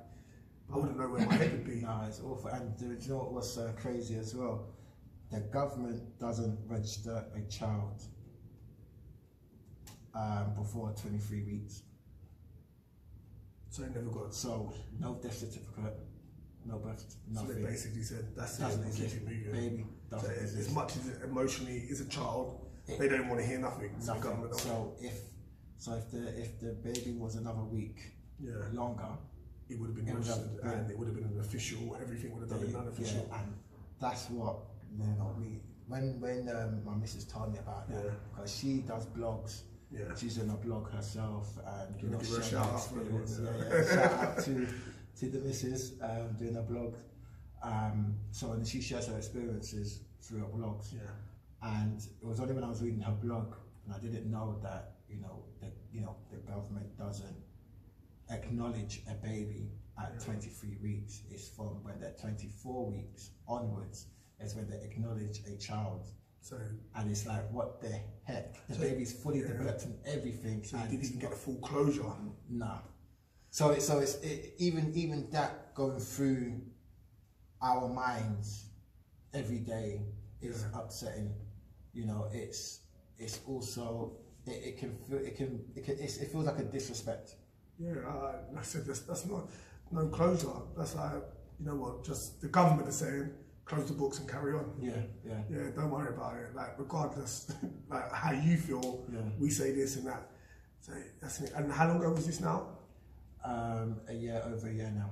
I 0.74 0.76
wouldn't 0.78 0.98
know 0.98 1.08
where 1.10 1.26
my 1.26 1.34
head 1.36 1.52
would 1.52 1.66
be. 1.66 1.82
No, 1.82 2.04
it's 2.08 2.20
awful. 2.22 2.50
And 2.50 2.78
do 2.78 2.86
you 3.00 3.10
know 3.10 3.18
what 3.18 3.34
was 3.34 3.58
uh, 3.58 3.72
crazy 3.80 4.16
as 4.18 4.34
well? 4.36 4.68
The 5.32 5.40
government 5.42 6.20
doesn't 6.20 6.58
register 6.68 7.26
a 7.36 7.42
child 7.52 8.02
um, 10.14 10.54
before 10.56 10.94
23 10.94 11.44
weeks. 11.44 11.84
So 13.70 13.84
I 13.84 13.88
never 13.88 14.10
got. 14.10 14.34
So 14.34 14.74
no 15.00 15.20
death 15.22 15.38
certificate, 15.38 15.98
no 16.66 16.78
birth, 16.80 17.04
So 17.34 17.44
they 17.44 17.62
basically 17.62 18.04
said 18.04 18.26
that's 18.36 18.58
it. 18.58 18.62
doesn't 18.64 18.82
They 18.82 18.90
keep 18.96 19.06
exist. 19.06 19.16
it 19.18 19.24
moving. 19.30 19.52
Baby 19.70 19.86
So 20.10 20.18
as, 20.44 20.56
as 20.56 20.70
much 20.72 20.96
as 20.98 21.08
it 21.08 21.18
emotionally 21.24 21.78
is 21.94 22.02
a 22.02 22.06
child, 22.06 22.66
It- 22.88 23.00
they 23.00 23.08
don't 23.08 23.28
want 23.30 23.40
to 23.42 23.46
hear 23.46 23.60
nothing. 23.60 23.92
So 24.00 24.06
the 24.06 24.14
Nothing. 24.14 24.24
government 24.32 24.56
So 24.60 24.94
if 25.02 25.18
so, 25.78 25.94
if 26.02 26.10
the 26.12 26.24
if 26.44 26.60
the 26.60 26.72
baby 26.88 27.12
was 27.24 27.36
another 27.36 27.64
week 27.64 27.98
yeah, 28.40 28.54
longer, 28.74 29.12
it 29.70 29.76
would 29.80 29.88
have 29.92 29.96
been 29.96 30.16
registered 30.16 30.58
been- 30.62 30.70
and 30.72 30.92
it 30.92 30.98
would 30.98 31.08
have 31.10 31.16
been 31.16 31.26
an 31.36 31.40
official. 31.40 31.96
Everything 32.02 32.30
would 32.34 32.42
have 32.42 32.50
done 32.50 32.66
been 32.68 32.76
unofficial. 32.76 33.26
yeah, 33.30 33.40
and 33.40 33.54
that's 34.00 34.30
what 34.30 34.56
you 34.92 35.06
know. 35.20 35.36
We 35.40 35.48
when 35.88 36.20
when 36.20 36.50
um, 36.50 36.84
my 36.86 36.96
missus 36.96 37.26
told 37.26 37.52
me 37.54 37.60
about 37.60 37.88
that 37.90 38.04
Yeah. 38.06 38.12
because 38.30 38.52
she 38.58 38.82
does 38.92 39.06
blogs. 39.18 39.54
Yeah. 39.92 40.14
She's 40.16 40.38
in 40.40 40.50
a 40.50 40.58
blog 40.66 40.90
herself, 40.92 41.48
and 41.74 42.02
you 42.02 42.10
know, 42.10 42.20
sharing 42.22 42.74
experience. 42.76 43.40
Yeah, 43.42 43.50
yeah. 43.58 43.76
yeah. 43.76 43.94
Shout 43.96 44.14
out 44.24 44.44
to 44.46 44.68
to 45.20 45.26
the 45.30 45.40
missus 45.40 45.94
um, 46.02 46.36
doing 46.38 46.58
a 46.58 46.62
blog. 46.62 46.96
Um, 47.64 48.16
so 48.32 48.52
and 48.52 48.68
she 48.68 48.82
shares 48.82 49.08
her 49.08 49.18
experiences 49.18 50.02
through 50.22 50.40
her 50.40 50.46
blogs, 50.48 50.94
Yeah. 50.94 51.00
and 51.80 52.00
it 52.00 52.26
was 52.26 52.40
only 52.40 52.54
when 52.54 52.64
I 52.64 52.70
was 52.70 52.82
reading 52.84 53.02
her 53.02 53.12
blog 53.24 53.56
and 53.86 53.94
I 53.96 54.00
didn't 54.00 54.30
know 54.30 54.60
that 54.64 54.96
you 55.10 55.18
know 55.22 55.44
the 55.62 55.68
you 55.92 56.02
know 56.02 56.16
the 56.32 56.38
government 56.38 56.96
doesn't 56.98 57.36
acknowledge 58.30 59.02
a 59.10 59.14
baby 59.16 59.70
at 59.98 60.14
Yeah. 60.20 60.26
23 60.26 60.78
weeks. 60.82 61.22
It's 61.30 61.48
from 61.48 61.84
when 61.84 62.00
they're 62.00 62.16
24 62.20 62.86
weeks 62.92 63.32
onwards 63.48 64.08
is 64.40 64.56
when 64.56 64.70
they 64.70 64.82
acknowledge 64.82 65.42
a 65.48 65.56
child 65.58 66.08
So, 66.42 66.58
and 66.96 67.10
it's 67.10 67.26
like, 67.26 67.50
what 67.52 67.82
the 67.82 68.00
heck? 68.24 68.68
The 68.68 68.76
So- 68.76 68.82
baby's 68.82 69.14
fully 69.14 69.40
yeah. 69.42 69.48
developed 69.48 69.84
and 69.86 69.98
everything. 70.06 70.64
so 70.64 70.78
you 70.78 70.84
didn't 70.90 71.06
even 71.06 71.20
get 71.20 71.32
a 71.32 71.36
full 71.36 71.56
closure. 71.58 72.12
Nah. 72.50 72.80
So, 73.56 73.70
it, 73.70 73.82
so 73.82 74.00
it's 74.00 74.16
it, 74.16 74.54
even 74.58 74.92
even 74.96 75.30
that 75.32 75.74
going 75.76 75.98
through 75.98 76.60
our 77.62 77.88
minds 77.88 78.66
every 79.34 79.60
day 79.60 80.02
is 80.42 80.58
Yeah. 80.64 80.80
upsetting. 80.82 81.34
You 81.94 82.06
know, 82.06 82.28
it's 82.34 82.82
it's 83.18 83.40
also 83.48 84.18
it, 84.46 84.60
it 84.70 84.78
can 84.78 84.98
feel 85.08 85.20
it 85.20 85.38
can 85.38 85.64
it 85.74 85.86
can 85.86 85.96
it 85.98 86.12
feels 86.32 86.46
like 86.46 86.60
a 86.60 86.66
disrespect. 86.66 87.36
Yeah, 87.80 87.96
I, 88.06 88.60
I 88.60 88.62
said 88.62 88.86
that's, 88.86 89.00
that's 89.08 89.26
not 89.26 89.50
no 89.90 90.08
closure. 90.10 90.60
That's 90.76 90.96
like 90.96 91.24
you 91.58 91.66
know 91.68 91.76
what? 91.76 92.04
Just 92.04 92.42
the 92.42 92.50
government 92.50 92.90
is 92.90 92.96
saying 92.98 93.30
close 93.64 93.88
the 93.88 93.94
books 93.94 94.20
and 94.20 94.28
carry 94.30 94.54
on. 94.54 94.74
Yeah, 94.82 95.00
yeah. 95.26 95.42
Yeah, 95.50 95.70
don't 95.74 95.92
worry 95.92 96.14
about 96.14 96.36
it. 96.36 96.54
Like 96.54 96.78
regardless, 96.78 97.54
like 97.90 98.12
how 98.12 98.34
you 98.34 98.58
feel, 98.58 99.06
Yeah. 99.14 99.22
we 99.40 99.50
say 99.50 99.72
this 99.74 99.96
and 99.96 100.08
that. 100.08 100.30
So 100.82 100.92
that's 101.22 101.40
it. 101.40 101.54
And 101.56 101.72
how 101.72 101.88
long 101.88 102.00
ago 102.02 102.12
was 102.12 102.28
this 102.28 102.42
now? 102.42 102.75
Um, 103.46 104.02
a 104.08 104.14
year 104.14 104.42
over 104.46 104.68
a 104.70 104.74
year 104.74 104.92
now. 104.96 105.12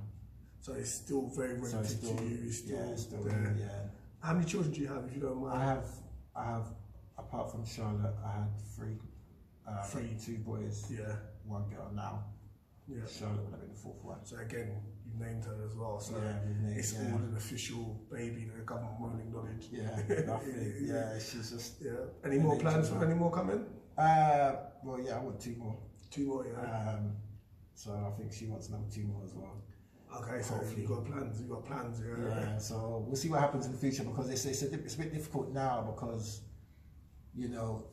So 0.62 0.74
it's 0.74 0.92
still 0.94 1.28
very 1.36 1.60
So 1.66 1.84
still, 1.84 2.16
to 2.18 2.24
you. 2.24 2.52
Still, 2.52 2.78
yeah, 2.90 2.96
still 2.96 3.24
there. 3.24 3.56
yeah. 3.60 3.68
How 4.22 4.34
many 4.34 4.46
children 4.46 4.74
do 4.74 4.80
you 4.82 4.88
have, 4.88 5.04
if 5.06 5.16
you 5.16 5.22
don't 5.22 5.42
mind? 5.42 5.62
I 5.62 5.66
have, 5.66 5.86
I 6.36 6.46
have, 6.46 6.68
apart 7.18 7.52
from 7.52 7.66
Charlotte, 7.66 8.16
I 8.26 8.32
had 8.40 8.50
three, 8.76 8.98
uh, 9.68 9.84
Three. 9.84 10.16
two 10.26 10.38
boys, 10.38 10.86
Yeah, 10.90 11.16
one 11.46 11.66
girl 11.70 11.92
now. 11.94 12.24
yeah. 12.88 13.02
Charlotte 13.08 13.44
would 13.44 13.52
have 13.52 13.60
been 13.60 13.70
the 13.70 13.76
fourth 13.76 14.04
one. 14.04 14.20
So 14.24 14.38
again, 14.38 14.82
you 15.06 15.24
named 15.26 15.44
her 15.44 15.58
as 15.66 15.76
well. 15.76 16.00
So 16.00 16.16
yeah, 16.18 16.40
named- 16.46 16.78
it's 16.78 16.94
yeah. 16.94 17.12
all 17.12 17.18
an 17.20 17.36
official 17.38 18.00
baby 18.12 18.50
the 18.56 18.64
government 18.64 19.00
won't 19.02 19.20
acknowledge. 19.20 19.68
Yeah, 19.72 20.24
nothing. 20.26 20.78
yeah, 20.82 21.20
she's 21.20 21.52
just. 21.52 21.82
Yeah. 21.82 21.92
Any 22.24 22.40
more 22.40 22.58
plans 22.58 22.88
for 22.90 23.04
any 23.06 23.14
more 23.16 23.32
coming? 23.32 23.66
Uh, 23.98 24.54
well, 24.84 25.00
yeah, 25.00 25.18
I 25.18 25.20
want 25.20 25.40
two 25.42 25.56
more. 25.58 25.78
Two 26.10 26.26
more, 26.28 26.46
yeah. 26.48 26.94
Um, 26.94 27.12
so 27.76 27.92
I 27.92 28.12
think 28.18 28.32
she 28.34 28.46
wants 28.48 28.70
another 28.70 28.86
two 28.94 29.04
more 29.04 29.24
as 29.24 29.34
well. 29.34 29.58
okay, 30.22 30.42
so 30.42 30.56
hopefully. 30.56 30.82
you 30.84 30.88
got 30.88 31.06
plans. 31.06 31.42
You 31.42 31.48
got 31.48 31.66
plans, 31.66 32.02
yeah. 32.06 32.28
Yeah, 32.28 32.58
so 32.58 33.04
we'll 33.06 33.16
see 33.16 33.30
what 33.30 33.40
happens 33.40 33.66
in 33.66 33.72
the 33.72 33.78
future 33.78 34.04
because 34.04 34.30
it's 34.30 34.46
it's 34.46 34.62
a, 34.64 34.74
it's 34.74 34.96
a 34.96 34.98
bit 35.00 35.14
difficult 35.14 35.52
now 35.52 35.82
because, 35.96 36.42
you 37.36 37.48
know, 37.50 37.88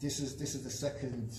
this 0.00 0.20
is 0.20 0.36
this 0.36 0.54
is 0.54 0.62
the 0.62 0.70
second 0.70 1.32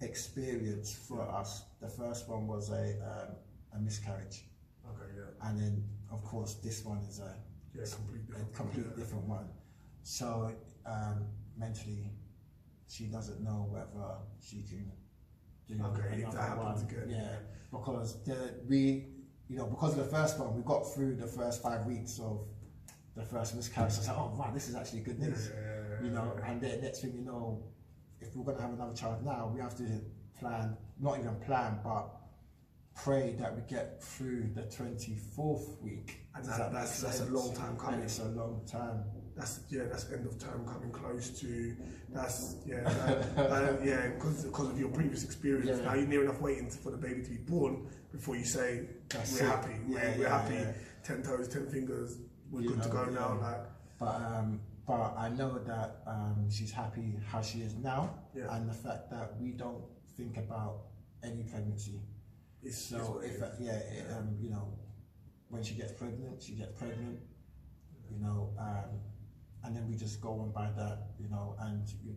experience 0.00 0.94
for 1.08 1.22
us. 1.22 1.64
The 1.80 1.88
first 1.88 2.28
one 2.28 2.46
was 2.46 2.70
a 2.70 2.96
um, 3.10 3.36
a 3.74 3.78
miscarriage, 3.78 4.44
Okay, 4.88 5.10
yeah. 5.16 5.48
and 5.48 5.60
then 5.60 5.84
of 6.10 6.24
course 6.24 6.54
this 6.54 6.84
one 6.84 6.98
is 6.98 7.20
a, 7.20 7.34
Yeah, 7.74 7.84
complete 7.94 8.22
a 8.22 8.26
different. 8.32 8.54
completely 8.54 8.92
yeah. 8.96 9.02
different 9.02 9.24
one. 9.28 9.48
So 10.02 10.52
um, 10.86 11.26
mentally, 11.58 12.10
she 12.88 13.04
doesn't 13.06 13.40
know 13.42 13.66
whether 13.70 14.16
she 14.40 14.62
can 14.62 14.90
do 15.68 15.74
Okay, 15.84 16.22
if 16.22 16.30
that 16.32 16.40
happens 16.40 16.82
one. 16.82 16.90
again. 16.90 17.08
Yeah, 17.10 17.36
because 17.70 18.22
the 18.24 18.54
we 18.68 19.06
you 19.48 19.56
know 19.58 19.66
because 19.66 19.96
of 19.98 20.04
the 20.04 20.10
first 20.16 20.38
one 20.38 20.54
we 20.56 20.62
got 20.62 20.82
through 20.94 21.16
the 21.16 21.26
first 21.26 21.62
five 21.62 21.86
weeks 21.86 22.18
of 22.20 22.46
the 23.16 23.24
first 23.24 23.54
miscarriage. 23.54 23.92
So 23.92 23.98
I 23.98 24.00
was 24.00 24.08
like, 24.08 24.18
oh 24.18 24.36
wow, 24.38 24.50
this 24.52 24.68
is 24.68 24.74
actually 24.74 25.00
good 25.00 25.18
news. 25.18 25.50
yeah, 25.54 26.04
You 26.04 26.10
know, 26.10 26.36
and 26.44 26.60
then 26.60 26.80
next 26.82 27.00
thing 27.00 27.14
you 27.14 27.22
know, 27.24 27.62
if 28.20 28.34
we're 28.36 28.44
gonna 28.44 28.60
have 28.62 28.72
another 28.74 28.94
child 28.94 29.24
now, 29.24 29.50
we 29.54 29.60
have 29.60 29.76
to 29.78 30.00
plan, 30.38 30.76
not 31.00 31.18
even 31.18 31.34
plan, 31.36 31.78
but 31.82 32.08
pray 32.94 33.34
that 33.38 33.54
we 33.54 33.62
get 33.62 34.02
through 34.02 34.50
the 34.54 34.62
twenty 34.62 35.16
fourth 35.16 35.80
week. 35.82 36.20
And 36.34 36.44
that- 36.44 36.72
that's- 36.72 37.00
that's 37.02 37.20
a 37.20 37.26
long 37.26 37.54
time 37.54 37.70
And 37.70 37.78
coming. 37.78 38.00
it's 38.00 38.18
a 38.20 38.24
long 38.28 38.62
time. 38.66 39.04
That's 39.36 39.60
yeah. 39.70 39.82
That's 39.90 40.10
end 40.10 40.26
of 40.26 40.38
term 40.38 40.64
coming 40.66 40.90
close 40.90 41.28
to. 41.40 41.76
That's 42.08 42.56
yeah. 42.66 42.80
That, 42.84 43.36
that- 43.36 43.84
yeah, 43.84 44.08
because 44.14 44.44
because 44.44 44.70
of 44.70 44.78
your 44.80 44.88
previous 44.88 45.24
experience. 45.24 45.66
Yeah. 45.78 45.84
Now 45.84 45.94
you're 45.94 46.06
near 46.08 46.22
enough 46.24 46.40
waiting 46.40 46.70
for 46.70 46.90
the 46.90 46.96
baby 46.96 47.22
to 47.22 47.30
be 47.30 47.36
born 47.36 47.86
before 48.12 48.36
you 48.36 48.44
say 48.46 48.88
That's 49.10 49.32
we're 49.38 49.46
it. 49.46 49.50
happy. 49.50 49.74
Yeah, 49.88 49.94
we're, 50.12 50.18
we're 50.18 50.22
yeah, 50.24 50.42
happy. 50.42 50.78
Ten 51.04 51.22
toes, 51.22 51.48
ten 51.48 51.66
fingers. 51.66 52.18
We're 52.50 52.62
You 52.62 52.68
good 52.70 52.82
to 52.84 52.88
know, 52.88 52.94
go 52.94 53.10
now. 53.10 53.38
Like 53.40 53.66
But 53.98 54.14
um, 54.22 54.60
but 54.86 55.14
I 55.18 55.28
know 55.28 55.58
that 55.58 56.00
um, 56.06 56.48
she's 56.50 56.72
happy 56.72 57.14
how 57.26 57.42
she 57.42 57.58
is 57.58 57.74
now, 57.74 58.14
Yeah. 58.34 58.54
and 58.56 58.68
the 58.68 58.72
fact 58.74 59.10
that 59.10 59.34
we 59.40 59.50
don't 59.50 59.82
think 60.16 60.36
about 60.38 60.82
any 61.22 61.42
pregnancy. 61.42 62.00
it's 62.62 62.78
So 62.88 63.20
it's 63.22 63.34
it 63.34 63.36
if 63.36 63.42
uh, 63.42 63.46
yeah, 63.60 63.72
it, 63.72 64.06
um, 64.16 64.36
you 64.40 64.48
know, 64.50 64.66
when 65.50 65.62
she 65.62 65.74
gets 65.74 65.92
pregnant, 65.92 66.42
she 66.42 66.52
gets 66.52 66.72
pregnant. 66.78 67.18
You 68.10 68.20
know, 68.24 68.50
um, 68.58 69.00
and 69.66 69.76
then 69.76 69.88
we 69.88 69.96
just 69.96 70.20
go 70.20 70.30
on 70.40 70.52
by 70.52 70.70
that. 70.76 70.98
You 71.18 71.28
know, 71.28 71.56
and 71.60 71.86
you 72.04 72.14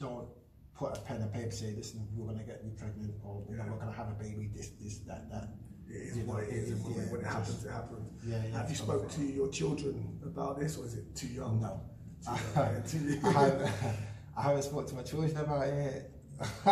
don't 0.00 0.26
put 0.74 0.96
a 0.96 1.00
pen 1.02 1.20
and 1.22 1.32
paper 1.32 1.50
say, 1.50 1.72
listen, 1.76 2.06
we're 2.14 2.26
gonna 2.32 2.44
get 2.44 2.60
you 2.64 2.70
pregnant, 2.76 3.14
or 3.24 3.42
you 3.50 3.56
know, 3.56 3.64
we're 3.70 3.78
gonna 3.78 3.92
have 3.92 4.08
a 4.08 4.14
baby. 4.14 4.48
This, 4.54 4.70
this, 4.80 4.98
that, 5.00 5.30
that. 5.30 5.48
It 5.90 6.08
is 6.08 6.16
you 6.18 6.24
what 6.24 6.42
know, 6.42 6.48
it 6.48 6.52
is, 6.54 6.70
and 6.70 6.84
when, 6.84 6.94
yeah, 6.94 7.10
when 7.12 7.20
it 7.22 7.26
happens, 7.26 7.64
it 7.64 7.70
happens. 7.70 8.10
Yeah, 8.26 8.42
yeah. 8.50 8.58
Have 8.58 8.70
you 8.70 8.76
spoke 8.76 9.10
to 9.10 9.22
your 9.22 9.48
children 9.48 10.18
about 10.24 10.58
this, 10.60 10.76
or 10.76 10.84
is 10.86 10.94
it 10.94 11.14
too 11.16 11.28
young? 11.28 11.60
No. 11.60 11.80
Too 12.24 12.30
young, 12.30 12.38
yeah, 12.74 12.80
too- 12.80 13.20
I 13.24 13.32
haven't, 13.32 13.72
I 14.36 14.42
haven't 14.42 14.62
spoken 14.62 14.86
to 14.88 14.94
my 14.96 15.02
children 15.02 15.36
about 15.36 15.66
it. 15.66 16.10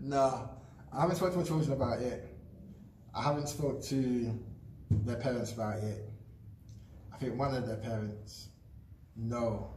no, 0.00 0.50
I 0.92 1.00
haven't 1.00 1.16
spoken 1.16 1.32
to 1.34 1.38
my 1.38 1.44
children 1.44 1.72
about 1.72 2.00
it. 2.00 2.36
I 3.14 3.22
haven't 3.22 3.48
spoken 3.48 3.80
to 3.82 4.38
their 4.90 5.16
parents 5.16 5.52
about 5.52 5.78
it. 5.78 6.08
I 7.18 7.20
think 7.20 7.36
one 7.36 7.52
of 7.52 7.66
their 7.66 7.78
parents 7.78 8.50
know 9.16 9.70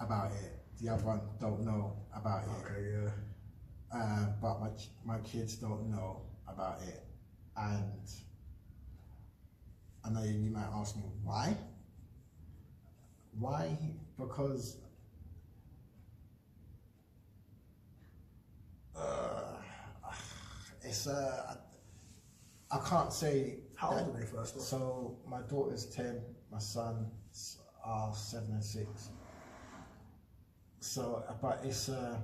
about 0.00 0.32
it. 0.32 0.58
The 0.82 0.88
other 0.88 1.04
one 1.04 1.20
don't 1.40 1.64
know 1.64 1.92
about 2.12 2.42
it. 2.42 2.48
Okay, 2.66 2.90
yeah. 2.90 3.96
Uh, 3.96 4.26
but 4.42 4.58
my 4.60 4.70
my 5.04 5.18
kids 5.20 5.54
don't 5.54 5.92
know 5.92 6.22
about 6.48 6.82
it, 6.82 7.04
and 7.56 8.02
I 10.04 10.10
know 10.10 10.24
you 10.24 10.50
might 10.50 10.66
ask 10.74 10.96
me 10.96 11.04
why. 11.22 11.56
Why? 13.38 13.78
Because 14.18 14.78
uh, 18.96 19.54
it's 20.82 21.06
uh, 21.06 21.54
I, 22.72 22.78
can't 22.88 23.12
say. 23.12 23.58
How 23.76 23.90
old 23.90 24.16
are 24.16 24.18
they 24.18 24.26
first? 24.26 24.60
So 24.60 25.18
my 25.28 25.42
daughter's 25.42 25.86
ten, 25.86 26.20
my 26.50 26.58
sons 26.58 27.58
are 27.84 28.14
seven 28.14 28.52
and 28.52 28.64
six. 28.64 29.10
So, 30.80 31.22
but 31.42 31.60
it's 31.64 31.88
uh, 31.88 32.16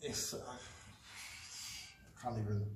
it's 0.00 0.34
uh, 0.34 0.38
I 0.38 2.22
can't 2.22 2.38
even. 2.38 2.66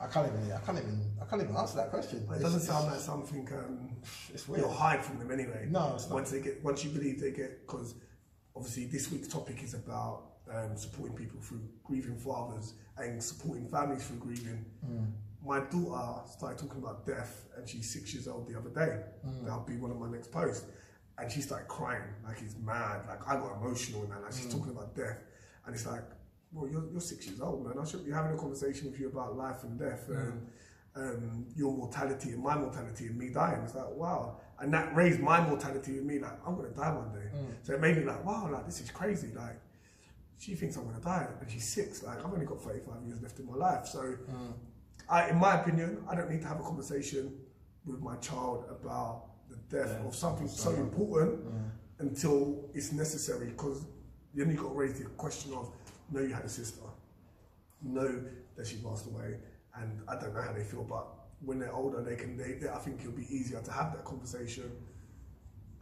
I 0.00 0.06
can't 0.06 0.26
even. 0.28 0.52
I 0.52 0.58
can't 0.58 0.78
even. 0.78 1.10
I 1.20 1.24
can't 1.26 1.42
even 1.42 1.56
answer 1.56 1.76
that 1.76 1.90
question. 1.90 2.18
It 2.18 2.40
doesn't 2.42 2.60
it's- 2.62 2.66
sound 2.66 2.86
like 2.86 3.00
something 3.00 3.48
um, 3.52 3.90
It's 4.32 4.48
weird. 4.48 4.62
you'll 4.62 4.72
hide 4.72 5.04
from 5.04 5.18
them 5.18 5.30
anyway. 5.30 5.66
No, 5.70 5.92
it's 5.94 6.08
not. 6.08 6.14
Once 6.14 6.30
they 6.30 6.40
get, 6.40 6.62
once 6.64 6.84
you 6.84 6.90
believe 6.90 7.20
they 7.20 7.30
get, 7.30 7.66
because 7.66 7.94
obviously 8.56 8.86
this 8.86 9.10
week's 9.10 9.28
topic 9.28 9.62
is 9.62 9.74
about 9.74 10.22
um, 10.52 10.76
supporting 10.76 11.16
people 11.16 11.40
through 11.40 11.62
grieving 11.82 12.16
fathers 12.16 12.74
and 12.96 13.22
supporting 13.22 13.68
families 13.68 14.06
through 14.06 14.18
grieving. 14.18 14.64
Mm. 14.86 15.10
My 15.44 15.60
daughter 15.60 16.22
started 16.30 16.58
talking 16.58 16.82
about 16.82 17.04
death, 17.06 17.46
and 17.56 17.68
she's 17.68 17.90
six 17.92 18.14
years 18.14 18.26
old 18.28 18.48
the 18.48 18.56
other 18.58 18.70
day. 18.70 19.02
Mm. 19.26 19.44
That'll 19.44 19.60
be 19.60 19.76
one 19.76 19.90
of 19.90 19.98
my 19.98 20.08
next 20.10 20.32
posts, 20.32 20.64
and 21.18 21.30
she 21.30 21.40
started 21.42 21.68
crying 21.68 22.02
like 22.24 22.40
it's 22.42 22.56
mad. 22.56 23.02
Like 23.06 23.26
I 23.28 23.34
got 23.36 23.56
emotional 23.60 24.02
now. 24.08 24.14
that. 24.16 24.22
Like 24.24 24.32
Mm. 24.32 24.42
she's 24.42 24.52
talking 24.54 24.70
about 24.70 24.94
death, 24.96 25.20
and 25.66 25.74
it's 25.74 25.86
like, 25.86 26.02
well, 26.52 26.70
you're, 26.70 26.84
you're 26.90 27.00
six 27.00 27.26
years 27.26 27.40
old, 27.40 27.66
man. 27.66 27.74
I 27.78 27.84
should 27.84 28.04
be 28.04 28.12
having 28.12 28.32
a 28.32 28.38
conversation 28.38 28.90
with 28.90 28.98
you 29.00 29.08
about 29.08 29.36
life 29.36 29.64
and 29.64 29.78
death 29.78 30.08
and 30.08 30.46
um, 30.96 31.46
your 31.56 31.72
mortality 31.72 32.30
and 32.30 32.42
my 32.42 32.56
mortality 32.56 33.08
and 33.08 33.18
me 33.18 33.28
dying. 33.30 33.60
It's 33.64 33.74
like, 33.74 33.90
wow. 33.90 34.36
And 34.60 34.72
that 34.72 34.94
raised 34.94 35.18
my 35.18 35.40
mortality 35.44 35.94
with 35.94 36.04
me, 36.04 36.20
like, 36.20 36.38
I'm 36.46 36.54
going 36.54 36.70
to 36.70 36.76
die 36.76 36.92
one 36.94 37.12
day. 37.12 37.28
So 37.64 37.74
it 37.74 37.80
made 37.80 37.96
me 37.96 38.04
like, 38.04 38.24
wow, 38.24 38.48
like, 38.52 38.64
this 38.66 38.80
is 38.80 38.90
crazy. 38.92 39.32
Like, 39.34 39.58
she 40.38 40.54
thinks 40.54 40.76
I'm 40.76 40.84
going 40.84 40.94
to 40.96 41.02
die 41.02 41.26
and 41.40 41.50
she's 41.50 41.68
six. 41.68 42.04
Like, 42.04 42.18
I've 42.24 42.32
only 42.32 42.46
got 42.46 42.62
35 42.62 42.94
years 43.04 43.20
left 43.20 43.38
in 43.40 43.46
my 43.46 43.56
life. 43.56 43.86
So, 43.88 44.14
I, 45.08 45.28
in 45.30 45.36
my 45.38 45.60
opinion, 45.60 46.04
I 46.08 46.14
don't 46.14 46.30
need 46.30 46.42
to 46.42 46.48
have 46.48 46.60
a 46.60 46.62
conversation 46.62 47.32
with 47.84 48.00
my 48.00 48.16
child 48.16 48.64
about 48.70 49.26
the 49.50 49.56
death 49.76 49.90
Yeah. 50.00 50.06
of 50.06 50.14
something 50.14 50.48
so 50.48 50.70
important 50.70 51.40
until 51.98 52.68
it's 52.74 52.92
necessary 52.92 53.48
because 53.48 53.84
then 54.34 54.50
you've 54.50 54.58
got 54.62 54.68
to 54.70 54.74
raise 54.74 54.98
the 54.98 55.04
question 55.10 55.52
of, 55.54 55.70
know 56.10 56.20
you 56.20 56.34
had 56.34 56.44
a 56.44 56.48
sister, 56.48 56.82
know 57.82 58.24
that 58.56 58.66
she 58.66 58.76
passed 58.78 59.06
away, 59.06 59.38
and 59.76 60.00
I 60.08 60.16
don't 60.18 60.34
know 60.34 60.42
how 60.42 60.52
they 60.52 60.64
feel, 60.64 60.84
but 60.84 61.06
when 61.40 61.58
they're 61.58 61.72
older, 61.72 62.02
they 62.02 62.16
can. 62.16 62.36
They, 62.36 62.52
they, 62.54 62.68
I 62.68 62.78
think 62.78 63.00
it'll 63.00 63.12
be 63.12 63.26
easier 63.34 63.60
to 63.60 63.72
have 63.72 63.92
that 63.92 64.04
conversation, 64.04 64.70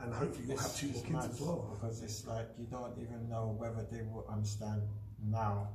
and 0.00 0.12
hopefully 0.12 0.46
you'll 0.48 0.58
have 0.58 0.74
two 0.74 0.88
more 0.88 1.02
kids 1.04 1.34
as 1.34 1.40
well. 1.40 1.70
because 1.74 2.02
it's 2.02 2.26
like 2.26 2.48
you 2.58 2.66
don't 2.66 2.98
even 2.98 3.28
know 3.28 3.54
whether 3.56 3.86
they 3.90 4.02
will 4.02 4.26
understand 4.28 4.82
now. 5.24 5.68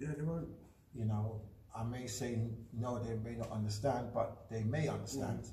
Yeah, 0.00 0.08
they 0.16 0.22
won't. 0.22 0.48
You 0.94 1.04
know, 1.04 1.40
I 1.76 1.84
may 1.84 2.06
say 2.06 2.38
no, 2.72 2.98
they 2.98 3.14
may 3.14 3.36
not 3.36 3.50
understand, 3.52 4.08
but 4.12 4.48
they 4.50 4.62
may 4.62 4.88
understand. 4.88 5.40
Mm. 5.40 5.50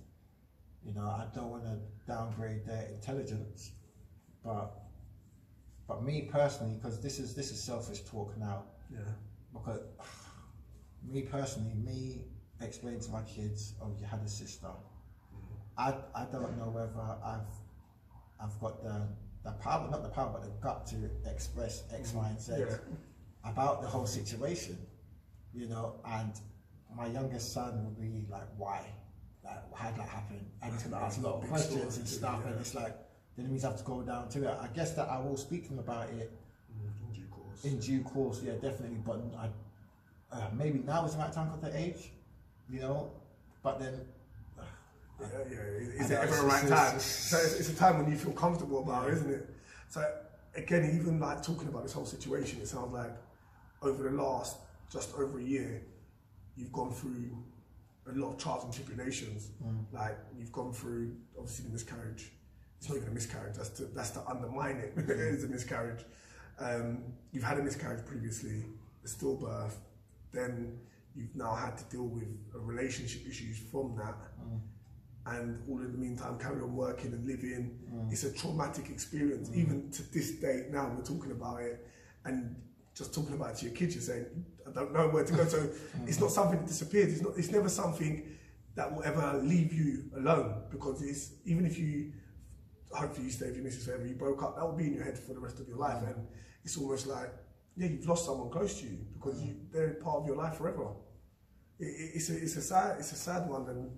You 0.88 0.94
know, 0.94 1.08
I 1.08 1.26
don't 1.34 1.50
want 1.50 1.64
to 1.64 1.80
downgrade 2.08 2.66
their 2.66 2.88
intelligence, 2.88 3.72
but 4.44 4.72
but 5.88 6.04
me 6.04 6.30
personally, 6.32 6.76
because 6.76 7.02
this 7.02 7.20
is 7.20 7.36
this 7.36 7.52
is 7.52 7.62
selfish 7.62 8.02
talk 8.02 8.38
now. 8.38 8.64
Yeah, 8.92 9.00
Because 9.54 9.82
me 11.08 11.22
personally, 11.22 11.74
me 11.76 12.26
explain 12.62 13.00
to 13.00 13.12
my 13.12 13.22
kids, 13.24 13.74
oh, 13.82 13.92
you 14.00 14.06
had 14.06 14.22
a 14.22 14.30
sister. 14.30 14.68
Mm. 14.68 15.58
I 15.78 15.94
I 16.14 16.26
don't 16.32 16.58
know 16.58 16.70
whether 16.70 16.92
I've 17.24 17.54
I've 18.40 18.60
got 18.60 18.84
the 18.84 19.08
the 19.44 19.52
power, 19.52 19.88
not 19.92 20.04
the 20.04 20.10
power, 20.10 20.32
but 20.34 20.44
the 20.44 20.50
gut 20.62 20.88
to 20.88 21.10
express 21.32 21.84
X, 21.94 22.14
Y, 22.14 22.28
and 22.28 22.42
Z 22.42 22.54
mm. 22.54 22.70
Yeah. 22.70 23.52
about 23.52 23.82
the 23.82 23.88
whole 23.88 24.08
situation, 24.08 24.78
you 25.56 25.68
know. 25.68 25.96
And 26.06 26.34
my 26.96 27.08
youngest 27.08 27.54
son 27.54 27.84
will 27.84 27.92
be 27.92 28.26
like, 28.30 28.48
"Why? 28.58 28.86
Like, 29.44 29.74
how 29.74 29.90
did 29.90 30.00
that 30.00 30.10
happen?" 30.10 30.46
And 30.62 30.74
he's 30.74 30.84
gonna 30.84 31.04
ask 31.04 31.20
a 31.20 31.22
lot 31.22 31.44
of 31.44 31.50
questions 31.50 31.98
and 31.98 32.08
stuff, 32.08 32.46
and 32.46 32.60
it's 32.60 32.76
like 32.76 32.96
then 33.38 33.52
we 33.52 33.60
have 33.60 33.78
to 33.78 33.84
go 33.84 34.02
down 34.02 34.30
to 34.30 34.44
it. 34.50 34.58
I 34.62 34.68
guess 34.68 34.92
that 34.94 35.10
I 35.10 35.20
will 35.20 35.38
speak 35.38 35.68
to 35.68 35.74
him 35.74 35.80
about 35.80 36.10
it 36.10 36.32
In 36.72 37.14
due 37.14 37.26
course. 37.32 37.66
in 37.66 37.80
due 37.80 38.02
course, 38.04 38.42
yeah, 38.44 38.54
definitely. 38.54 39.00
But 39.06 39.22
I, 39.38 39.50
uh, 40.36 40.50
maybe 40.54 40.80
now 40.80 41.06
is 41.06 41.14
the 41.14 41.20
right 41.20 41.32
time 41.34 41.48
because 41.50 41.62
the 41.74 41.78
age, 41.80 42.12
you 42.70 42.80
know. 42.82 43.12
But 43.62 43.80
then, 43.80 44.02
Yeah, 45.20 45.28
yeah. 45.50 46.02
Is 46.02 46.12
it 46.12 46.20
ever 46.20 46.36
the 46.36 46.44
right 46.44 46.68
time? 46.68 47.00
So 47.00 47.38
it's, 47.38 47.60
it's 47.60 47.70
a 47.70 47.76
time 47.76 47.98
when 48.00 48.12
you 48.12 48.18
feel 48.18 48.34
comfortable 48.34 48.80
about 48.80 49.08
it, 49.08 49.14
isn't 49.16 49.32
it? 49.32 49.50
So 49.90 50.06
again, 50.56 50.92
even 50.96 51.20
like 51.20 51.42
talking 51.42 51.68
about 51.68 51.84
this 51.84 51.94
whole 51.94 52.06
situation, 52.06 52.62
it 52.62 52.68
sounds 52.68 52.94
like 52.94 53.12
over 53.82 54.04
the 54.04 54.12
last 54.12 54.58
just 54.92 55.14
over 55.16 55.40
a 55.40 55.44
year, 55.44 55.82
you've 56.56 56.72
gone 56.72 56.92
through 56.92 57.38
a 58.08 58.18
lot 58.18 58.34
of 58.34 58.38
trials 58.38 58.64
and 58.64 58.74
tribulations. 58.74 59.50
Mm. 59.64 59.86
Like 59.92 60.18
you've 60.38 60.52
gone 60.52 60.74
through 60.74 61.16
obviously 61.38 61.66
the 61.66 61.72
miscarriage. 61.72 62.32
It's 62.78 62.90
not 62.90 62.98
even 62.98 63.10
a 63.10 63.14
miscarriage. 63.14 63.56
That's 63.58 63.70
to 63.70 63.86
that's 63.86 64.12
to 64.12 64.28
undermine 64.28 64.78
it. 64.78 64.94
it's 64.98 65.44
a 65.44 65.48
miscarriage. 65.48 66.06
Um, 66.60 67.04
you've 67.32 67.44
had 67.44 67.58
a 67.58 67.64
miscarriage 67.64 68.06
previously, 68.06 68.64
a 69.04 69.08
stillbirth. 69.08 69.76
Then 70.32 70.80
you've 71.16 71.36
now 71.36 71.56
had 71.56 71.78
to 71.78 71.84
deal 71.86 72.08
with 72.08 72.28
relationship 72.54 73.28
issues 73.28 73.58
from 73.72 73.96
that 73.96 74.16
mm. 74.42 74.60
and 75.28 75.62
all 75.70 75.80
in 75.80 75.92
the 75.92 75.98
meantime 75.98 76.38
carry 76.38 76.62
on 76.62 76.76
working 76.76 77.14
and 77.14 77.26
living. 77.26 77.80
Mm. 77.92 78.12
It's 78.12 78.24
a 78.24 78.34
traumatic 78.34 78.90
experience. 78.90 79.50
Even 79.54 79.90
to 79.92 80.04
this 80.14 80.32
day 80.32 80.66
now, 80.72 80.92
we're 80.96 81.04
talking 81.04 81.32
about 81.32 81.62
it 81.62 81.88
and 82.26 82.56
just 82.96 83.14
talking 83.14 83.34
about 83.36 83.52
it 83.52 83.58
to 83.58 83.66
your 83.66 83.76
kids, 83.76 83.96
you're 83.96 84.02
saying, 84.02 84.26
I 84.68 84.72
don't 84.72 84.94
know 84.94 85.10
where 85.10 85.26
to 85.26 85.34
go. 85.34 85.46
So 85.46 85.70
it's 86.08 86.20
not 86.20 86.32
something 86.32 86.60
that 86.60 86.68
disappears. 86.68 87.14
It's 87.14 87.22
not. 87.22 87.34
It's 87.38 87.52
never 87.52 87.70
something 87.70 88.24
that 88.76 88.94
will 88.94 89.04
ever 89.04 89.40
leave 89.44 89.74
you 89.74 90.06
alone 90.18 90.64
because 90.70 91.02
it's 91.02 91.32
even 91.46 91.66
if 91.66 91.78
you 91.78 92.12
hopefully 92.92 93.26
you 93.26 93.32
stay 93.32 93.48
with 93.48 93.56
your 93.56 93.64
missus 93.64 93.86
forever, 93.86 94.06
you 94.06 94.16
broke 94.16 94.42
up, 94.42 94.56
that 94.56 94.66
will 94.66 94.76
be 94.76 94.88
in 94.88 94.94
your 94.94 95.04
head 95.04 95.18
for 95.20 95.34
the 95.34 95.40
rest 95.40 95.60
of 95.60 95.68
your 95.68 95.78
life. 95.78 96.02
And 96.06 96.28
it's 96.64 96.78
almost 96.78 97.08
like, 97.08 97.34
yeah, 97.76 97.88
you've 97.88 98.08
lost 98.08 98.26
someone 98.26 98.50
close 98.50 98.80
to 98.80 98.86
you 98.86 98.98
because 99.14 99.42
you, 99.44 99.56
they're 99.72 99.96
part 99.96 100.22
of 100.22 100.26
your 100.26 100.38
life 100.38 100.56
forever. 100.56 100.88
It, 101.80 101.86
it, 101.86 102.12
it's 102.16 102.30
a 102.30 102.38
it's 102.38 102.56
a 102.56 102.62
sad 102.62 102.96
it's 103.00 103.12
a 103.12 103.16
sad 103.16 103.50
one, 103.50 103.68
and 103.68 103.92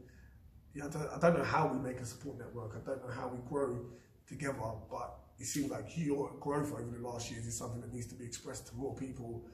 yeah, 0.74 0.86
I 0.86 0.90
don't, 0.90 1.10
I 1.16 1.20
don't 1.20 1.38
know 1.38 1.44
how 1.44 1.68
we 1.68 1.78
make 1.78 2.00
a 2.00 2.06
support 2.06 2.40
network. 2.40 2.76
I 2.76 2.86
don't 2.86 3.08
know 3.08 3.14
how 3.14 3.28
we 3.28 3.38
grow 3.48 3.86
together, 4.28 4.58
but 4.90 5.20
it 5.40 5.46
seems 5.46 5.70
like 5.70 5.86
your 5.96 6.32
growth 6.40 6.72
over 6.74 6.84
the 6.84 7.08
last 7.08 7.32
years 7.32 7.46
is 7.46 7.56
something 7.56 7.82
that 7.82 7.94
needs 7.94 8.08
to 8.08 8.16
be 8.16 8.26
expressed 8.26 8.68
to 8.68 8.76
more 8.76 8.96
people. 8.96 9.46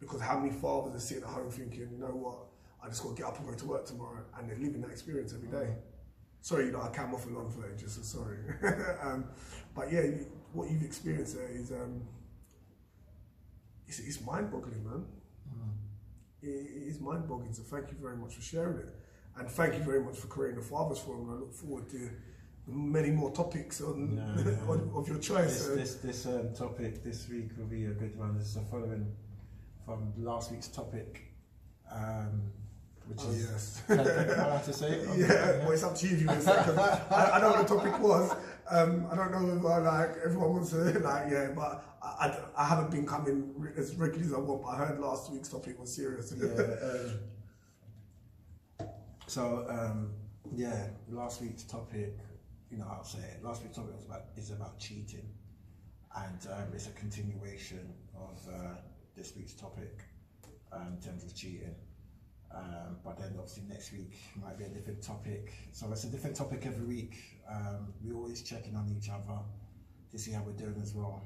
Because 0.00 0.20
how 0.20 0.38
many 0.38 0.52
fathers 0.52 0.94
are 0.94 1.06
sitting 1.06 1.22
at 1.22 1.30
home 1.30 1.50
thinking, 1.50 1.88
you 1.92 1.98
know 1.98 2.06
what, 2.06 2.38
I 2.84 2.88
just 2.88 3.02
got 3.02 3.16
to 3.16 3.22
get 3.22 3.26
up 3.26 3.38
and 3.38 3.48
go 3.48 3.54
to 3.54 3.66
work 3.66 3.86
tomorrow, 3.86 4.22
and 4.36 4.48
they're 4.48 4.58
living 4.58 4.82
that 4.82 4.90
experience 4.90 5.32
every 5.32 5.48
day. 5.48 5.72
Sorry, 6.42 6.66
you 6.66 6.72
know, 6.72 6.82
I 6.82 6.90
came 6.90 7.14
off 7.14 7.24
and 7.26 7.36
on 7.36 7.50
for 7.50 7.72
ages, 7.72 7.94
so 7.94 8.02
sorry. 8.02 8.38
um, 9.02 9.24
but 9.74 9.90
yeah, 9.90 10.02
you, 10.02 10.26
what 10.52 10.70
you've 10.70 10.82
experienced 10.82 11.36
there 11.36 11.48
is 11.48 11.70
um, 11.70 12.02
it's, 13.88 14.00
it's 14.00 14.20
mind-boggling, 14.20 14.84
man. 14.84 15.04
It, 16.42 16.48
it 16.48 16.88
is 16.88 17.00
mind-boggling. 17.00 17.54
So 17.54 17.62
thank 17.62 17.90
you 17.90 17.96
very 17.98 18.18
much 18.18 18.34
for 18.34 18.42
sharing 18.42 18.78
it, 18.78 18.94
and 19.38 19.48
thank 19.48 19.74
you 19.74 19.80
very 19.80 20.02
much 20.02 20.18
for 20.18 20.26
creating 20.26 20.60
the 20.60 20.66
Fathers 20.66 20.98
Forum. 20.98 21.30
I 21.30 21.34
look 21.34 21.54
forward 21.54 21.88
to 21.90 22.10
many 22.66 23.10
more 23.10 23.30
topics 23.30 23.80
on, 23.80 24.16
No, 24.16 24.22
on 24.72 24.90
of 24.94 25.08
your 25.08 25.18
choice. 25.18 25.66
this 25.66 25.96
this 26.00 26.24
this 26.24 26.26
um, 26.26 26.54
topic 26.54 27.02
this 27.02 27.28
week 27.28 27.50
will 27.58 27.66
be 27.66 27.84
a 27.86 27.90
good 27.90 28.16
one. 28.18 28.38
This 28.38 28.48
is 28.48 28.56
a 28.56 28.62
following 28.62 29.12
from 29.84 30.12
last 30.16 30.50
week's 30.50 30.68
topic, 30.68 31.22
um, 31.92 32.42
which 33.06 33.20
oh, 33.22 33.30
is. 33.30 33.50
yes. 33.50 33.82
Can, 33.86 33.96
can, 33.98 34.64
to 34.64 34.72
say? 34.72 34.88
it? 34.92 35.08
Yeah, 35.18 35.58
well, 35.58 35.72
it's 35.72 35.82
up 35.82 35.94
to 35.96 36.06
you 36.06 36.14
if 36.14 36.20
you 36.22 36.26
want 36.26 36.40
to 36.40 36.46
say. 36.46 36.52
I, 37.10 37.30
I 37.32 37.40
know 37.40 37.50
what 37.50 37.68
the 37.68 37.74
topic 37.76 37.98
was. 38.00 38.34
Um, 38.70 39.06
I 39.12 39.16
don't 39.16 39.30
know 39.30 39.56
if 39.56 39.64
I, 39.66 39.78
like 39.78 40.16
everyone 40.24 40.54
wants 40.54 40.70
to 40.70 40.76
like 40.76 41.30
yeah, 41.30 41.50
but 41.54 41.84
I, 42.02 42.28
I, 42.28 42.38
I 42.56 42.64
haven't 42.66 42.90
been 42.90 43.06
coming 43.06 43.54
as 43.76 43.94
regularly 43.96 44.26
as 44.26 44.34
I 44.34 44.38
want. 44.38 44.62
But 44.62 44.68
I 44.68 44.76
heard 44.76 45.00
last 45.00 45.30
week's 45.30 45.50
topic 45.50 45.78
was 45.78 45.94
serious. 45.94 46.32
yeah. 46.34 46.46
Um, 46.48 47.20
so 49.26 49.66
um, 49.68 50.10
yeah, 50.54 50.86
last 51.10 51.42
week's 51.42 51.64
topic, 51.64 52.16
you 52.74 52.80
know, 52.80 52.90
I'll 52.90 53.04
say. 53.04 53.36
Last 53.42 53.62
week's 53.62 53.76
topic 53.76 53.94
was 53.94 54.04
about 54.04 54.22
is 54.36 54.50
about 54.50 54.78
cheating, 54.78 55.28
and 56.16 56.38
um, 56.52 56.68
it's 56.74 56.88
a 56.88 56.90
continuation 56.90 57.94
of 58.16 58.40
uh, 58.52 58.74
this 59.16 59.34
week's 59.36 59.54
topic 59.54 60.02
um, 60.72 60.96
in 60.96 61.00
terms 61.00 61.24
of 61.24 61.34
cheating. 61.34 61.74
Um, 62.52 62.98
but 63.04 63.18
then 63.18 63.34
obviously 63.38 63.64
next 63.68 63.92
week 63.92 64.16
might 64.40 64.58
be 64.58 64.64
a 64.64 64.68
different 64.68 65.02
topic. 65.02 65.52
So 65.72 65.90
it's 65.92 66.04
a 66.04 66.08
different 66.08 66.36
topic 66.36 66.66
every 66.66 66.84
week. 66.84 67.16
Um, 67.50 67.92
we 68.04 68.12
always 68.12 68.42
checking 68.42 68.76
on 68.76 68.92
each 68.96 69.08
other 69.08 69.38
to 70.10 70.18
see 70.18 70.32
how 70.32 70.42
we're 70.42 70.52
doing 70.52 70.80
as 70.82 70.94
well. 70.94 71.22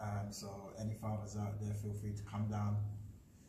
Um, 0.00 0.30
so 0.30 0.72
any 0.80 0.94
fathers 0.94 1.36
out 1.36 1.60
there, 1.60 1.74
feel 1.74 1.92
free 1.92 2.12
to 2.12 2.22
come 2.22 2.48
down, 2.48 2.76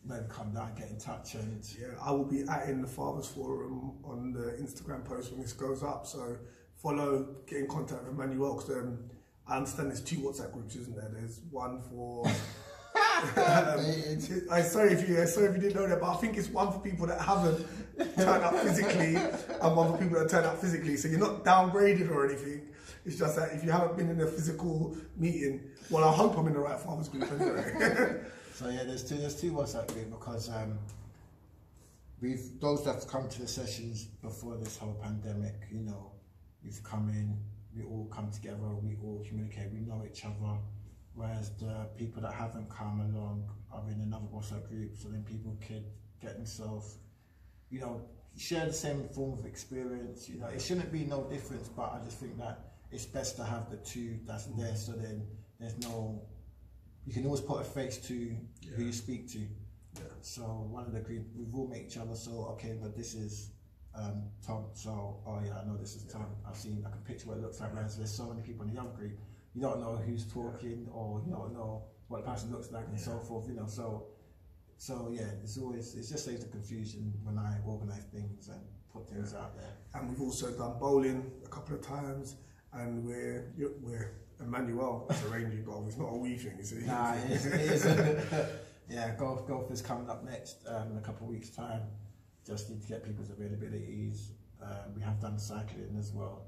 maybe 0.04 0.26
come 0.30 0.52
down, 0.52 0.74
get 0.76 0.90
in 0.90 1.00
touch, 1.00 1.36
and 1.36 1.64
Yeah, 1.80 1.88
I 2.02 2.12
will 2.12 2.26
be 2.26 2.42
at 2.42 2.70
in 2.70 2.82
the 2.82 2.88
Fathers 2.88 3.28
Forum 3.28 3.94
on 4.04 4.32
the 4.32 4.58
Instagram 4.64 5.04
post 5.06 5.32
when 5.32 5.42
this 5.42 5.54
goes 5.54 5.84
up. 5.84 6.06
So 6.08 6.38
follow, 6.82 7.36
get 7.46 7.60
in 7.60 7.68
contact 7.68 8.04
with 8.04 8.14
Emmanuel 8.14 8.56
because 8.56 8.70
um, 8.78 9.00
I 9.48 9.58
understand 9.58 9.90
there's 9.90 10.02
two 10.02 10.18
WhatsApp 10.18 10.52
groups, 10.54 10.76
isn't 10.76 10.96
there? 10.96 11.10
There's 11.14 11.42
one 11.50 11.82
for. 11.82 12.28
um, 13.38 13.86
I'm 14.52 14.64
sorry 14.64 14.94
if 14.94 15.08
you, 15.08 15.26
sorry 15.28 15.48
if 15.48 15.56
you 15.56 15.62
didn't 15.62 15.76
know 15.76 15.88
that, 15.88 16.00
but 16.00 16.10
I 16.10 16.16
think 16.18 16.38
it's 16.38 16.50
one 16.50 16.72
for 16.72 16.80
people 16.80 17.08
that 17.08 17.22
haven't 17.22 17.66
turned 18.16 18.44
up 18.44 18.56
physically, 18.56 19.16
and 19.16 19.76
one 19.76 19.92
for 19.92 19.98
people 19.98 20.20
that 20.20 20.30
turn 20.30 20.44
up 20.44 20.58
physically. 20.60 20.98
So 20.98 21.08
you're 21.08 21.20
not 21.20 21.44
downgraded 21.44 22.10
or 22.10 22.26
anything. 22.26 22.68
It's 23.06 23.18
just 23.18 23.36
that 23.38 23.54
if 23.54 23.64
you 23.64 23.72
haven't 23.72 23.98
been 23.98 24.10
in 24.10 24.22
a 24.22 24.28
physical 24.28 24.96
meeting, 25.18 25.62
well, 25.90 26.04
I 26.04 26.12
hope 26.12 26.38
I'm 26.38 26.48
in 26.48 26.54
the 26.54 26.60
right 26.60 26.80
farmers 26.80 27.10
group 27.10 27.32
anyway. 27.32 28.22
So 28.60 28.68
yeah, 28.68 28.84
there's 28.84 29.06
two 29.06 29.16
there's 29.16 29.40
two 29.40 29.54
WhatsApp 29.54 29.88
group 29.94 30.10
because 30.10 30.50
um, 30.50 30.78
we've 32.22 32.60
those 32.60 32.84
that 32.84 32.96
have 32.96 33.08
come 33.08 33.30
to 33.30 33.42
the 33.42 33.48
sessions 33.48 34.04
before 34.22 34.58
this 34.58 34.78
whole 34.78 34.96
pandemic, 35.02 35.56
you 35.72 35.80
know, 35.80 36.12
we've 36.64 36.82
come 36.84 37.10
in, 37.10 37.38
we 37.76 37.84
all 37.84 38.08
come 38.12 38.32
together, 38.32 38.68
we 38.82 38.98
all 39.04 39.24
communicate, 39.28 39.72
we 39.72 39.80
know 39.80 40.04
each 40.10 40.26
other. 40.26 40.58
Whereas 41.14 41.52
the 41.58 41.88
people 41.98 42.22
that 42.22 42.34
haven't 42.34 42.70
come 42.70 43.02
along 43.02 43.50
are 43.72 43.84
in 43.90 44.00
another 44.02 44.26
WhatsApp 44.34 44.68
group, 44.70 44.98
so 44.98 45.10
then 45.10 45.24
people 45.24 45.58
can 45.60 45.84
get 46.22 46.36
themselves, 46.36 46.98
you 47.70 47.80
know, 47.80 48.02
share 48.38 48.66
the 48.66 48.74
same 48.74 49.10
form 49.10 49.38
of 49.38 49.46
experience. 49.46 50.30
You 50.30 50.40
know, 50.40 50.48
it 50.48 50.62
shouldn't 50.62 50.92
be 50.92 51.04
no 51.04 51.24
difference, 51.26 51.68
but 51.68 51.92
I 51.94 52.00
just 52.06 52.20
think 52.20 52.38
that 52.38 52.70
it's 52.92 53.06
best 53.06 53.36
to 53.38 53.44
have 53.44 53.70
the 53.70 53.78
two 53.78 54.20
that's 54.26 54.48
mm. 54.48 54.58
there, 54.58 54.76
so 54.76 54.94
then 54.94 55.28
there's 55.60 55.78
no 55.80 56.22
you 57.06 57.14
can 57.14 57.26
always 57.26 57.42
put 57.42 57.62
a 57.62 57.64
face 57.64 57.98
to 57.98 58.36
who 58.76 58.84
you 58.84 58.94
speak 58.94 59.28
to. 59.32 59.40
Yeah. 59.40 60.02
So 60.22 60.44
one 60.70 60.86
of 60.86 60.94
the 60.94 61.00
group, 61.00 61.26
we've 61.36 61.54
all 61.56 61.68
met 61.68 61.80
each 61.80 61.98
other. 61.98 62.16
So 62.16 62.50
okay, 62.52 62.78
but 62.80 62.96
this 62.96 63.16
is 63.16 63.50
um, 64.00 64.24
Tom. 64.46 64.66
So 64.74 65.22
oh 65.26 65.40
yeah, 65.46 65.60
I 65.62 65.66
know 65.66 65.78
this 65.78 65.96
is 65.96 66.04
Tom. 66.12 66.28
I've 66.48 66.56
seen. 66.56 66.84
I 66.86 66.90
can 66.90 67.02
picture 67.02 67.28
what 67.28 67.38
it 67.38 67.42
looks 67.42 67.60
like. 67.60 67.74
Whereas 67.74 67.98
there's 67.98 68.12
so 68.12 68.28
many 68.28 68.42
people 68.42 68.64
in 68.64 68.70
the 68.70 68.76
young 68.76 68.94
group, 68.94 69.20
you 69.54 69.62
don't 69.62 69.80
know 69.80 69.96
who's 69.96 70.26
talking 70.26 70.88
or 70.92 71.22
you 71.26 71.32
don't 71.34 71.54
know 71.54 71.84
what 72.08 72.24
the 72.24 72.32
person 72.32 72.52
looks 72.52 72.72
like 72.72 72.86
and 72.88 73.00
so 73.00 73.20
forth. 73.20 73.48
You 73.48 73.56
know, 73.56 73.68
so 73.68 74.08
so 74.78 75.10
yeah, 75.12 75.28
it's 75.44 75.58
always 75.58 75.94
it 75.96 76.08
just 76.08 76.26
saves 76.26 76.44
the 76.44 76.50
confusion 76.50 77.14
when 77.24 77.38
I 77.38 77.58
organise 77.66 78.04
things 78.14 78.48
and 78.48 78.62
put 78.94 79.10
things 79.10 79.34
out 79.34 79.56
there. 79.56 79.74
and 79.94 80.10
we've 80.10 80.22
also 80.22 80.52
done 80.52 80.80
bowling 80.80 81.32
a 81.46 81.50
couple 81.50 81.76
of 81.76 81.82
times, 81.82 82.36
and 82.74 83.04
we're 83.06 83.54
we're 83.82 84.12
Emmanuel 84.40 85.06
is 85.10 85.24
arranging 85.26 85.66
golf. 85.66 85.86
It's 85.88 85.98
not 85.98 86.14
a 86.14 86.16
wee 86.16 86.38
thing, 86.38 86.58
is 86.60 86.72
it? 86.72 86.86
Nah, 86.86 87.14
it 87.14 87.32
is. 87.32 87.46
It 87.46 87.62
is. 87.62 87.86
yeah, 88.90 89.16
golf 89.18 89.48
golf 89.48 89.70
is 89.72 89.82
coming 89.82 90.10
up 90.10 90.24
next 90.24 90.66
um, 90.68 90.92
in 90.92 90.98
a 90.98 91.02
couple 91.02 91.28
of 91.28 91.34
weeks' 91.34 91.50
time. 91.50 91.82
Just 92.50 92.70
need 92.72 92.82
to 92.82 92.88
get 92.88 93.04
people's 93.06 93.30
availabilities. 93.30 94.32
Um, 94.60 94.96
we 94.96 95.02
have 95.04 95.22
done 95.22 95.38
cycling 95.38 95.96
as 96.00 96.12
well. 96.12 96.48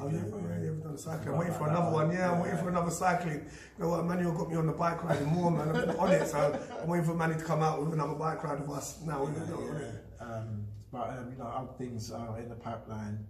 Oh, 0.00 0.08
yeah, 0.08 0.16
yeah, 0.16 0.64
yeah, 0.64 0.70
we've 0.70 0.82
done 0.82 0.98
cycling. 0.98 1.28
I'm 1.34 1.38
waiting 1.38 1.54
for 1.54 1.68
another 1.68 1.90
one. 1.92 2.10
Yeah, 2.10 2.32
I'm 2.32 2.40
waiting 2.40 2.58
for 2.58 2.70
another 2.70 2.90
cycling. 2.90 3.44
You 3.78 3.84
know 3.84 3.90
what? 3.90 4.00
Emmanuel 4.00 4.32
got 4.32 4.50
me 4.50 4.56
on 4.56 4.66
the 4.66 4.72
bike 4.72 5.04
riding 5.04 5.26
more, 5.28 5.50
man. 5.50 5.72
Been 5.72 5.90
on 5.90 6.10
it, 6.10 6.26
so 6.26 6.58
I'm 6.82 6.88
waiting 6.88 7.06
for 7.06 7.14
Manny 7.14 7.36
to 7.36 7.44
come 7.44 7.62
out 7.62 7.80
with 7.80 7.92
another 7.92 8.14
bike 8.14 8.42
ride 8.42 8.60
with 8.60 8.70
us. 8.70 9.00
Now 9.06 9.24
Yeah, 9.28 9.44
not 9.50 9.60
on 9.60 9.76
it. 9.76 9.94
yeah. 10.18 10.26
Um, 10.26 10.64
but 10.90 11.10
um, 11.10 11.30
you 11.30 11.38
know, 11.38 11.44
other 11.44 11.72
things 11.78 12.10
are 12.10 12.38
in 12.40 12.48
the 12.48 12.56
pipeline 12.56 13.24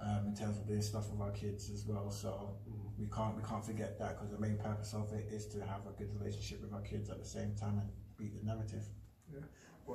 um, 0.00 0.26
in 0.26 0.34
terms 0.34 0.58
of 0.58 0.66
doing 0.66 0.82
stuff 0.82 1.08
with 1.10 1.20
our 1.20 1.30
kids 1.30 1.70
as 1.70 1.86
well. 1.86 2.10
So 2.10 2.56
we 2.98 3.06
can't 3.06 3.34
we 3.36 3.42
can't 3.48 3.64
forget 3.64 3.98
that 4.00 4.16
because 4.18 4.30
the 4.30 4.38
main 4.38 4.58
purpose 4.58 4.92
of 4.92 5.10
it 5.12 5.26
is 5.32 5.46
to 5.54 5.60
have 5.60 5.86
a 5.88 5.92
good 5.96 6.10
relationship 6.18 6.60
with 6.60 6.74
our 6.74 6.82
kids 6.82 7.08
at 7.08 7.18
the 7.18 7.28
same 7.28 7.54
time 7.54 7.78
and 7.78 7.88
beat 8.18 8.38
the 8.38 8.44
narrative. 8.44 8.84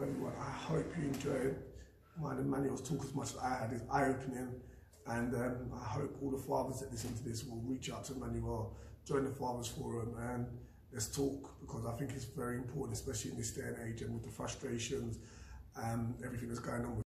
Everyone, 0.02 0.34
I 0.40 0.52
hope 0.52 0.86
you 0.98 1.08
enjoyed 1.08 1.56
mine 2.22 2.38
and 2.38 2.48
Emmanuel's 2.48 2.82
talk 2.88 3.04
as 3.04 3.14
much 3.16 3.30
as 3.32 3.38
I 3.38 3.50
had. 3.50 3.72
It's 3.72 3.84
eye 3.90 4.08
opening. 4.08 4.50
And 5.08 5.34
um, 5.36 5.72
I 5.74 5.88
hope 5.88 6.18
all 6.22 6.32
the 6.32 6.38
fathers 6.38 6.80
that 6.82 6.92
listen 6.92 7.16
to 7.16 7.24
this 7.24 7.46
will 7.46 7.62
reach 7.64 7.92
out 7.92 8.04
to 8.06 8.14
Emmanuel, 8.14 8.76
join 9.08 9.24
the 9.24 9.30
Fathers 9.30 9.68
Forum, 9.68 10.16
and 10.20 10.48
let's 10.92 11.08
talk 11.08 11.60
because 11.62 11.86
I 11.86 11.92
think 11.94 12.12
it's 12.12 12.26
very 12.26 12.58
important, 12.58 12.98
especially 12.98 13.32
in 13.32 13.38
this 13.38 13.52
day 13.52 13.64
and 13.64 13.78
age 13.88 14.02
and 14.02 14.14
with 14.14 14.24
the 14.24 14.32
frustrations, 14.32 15.20
um, 15.82 16.16
everything 16.26 16.50
that's 16.50 16.60
going 16.60 16.84
on 16.84 16.96
with 16.96 17.05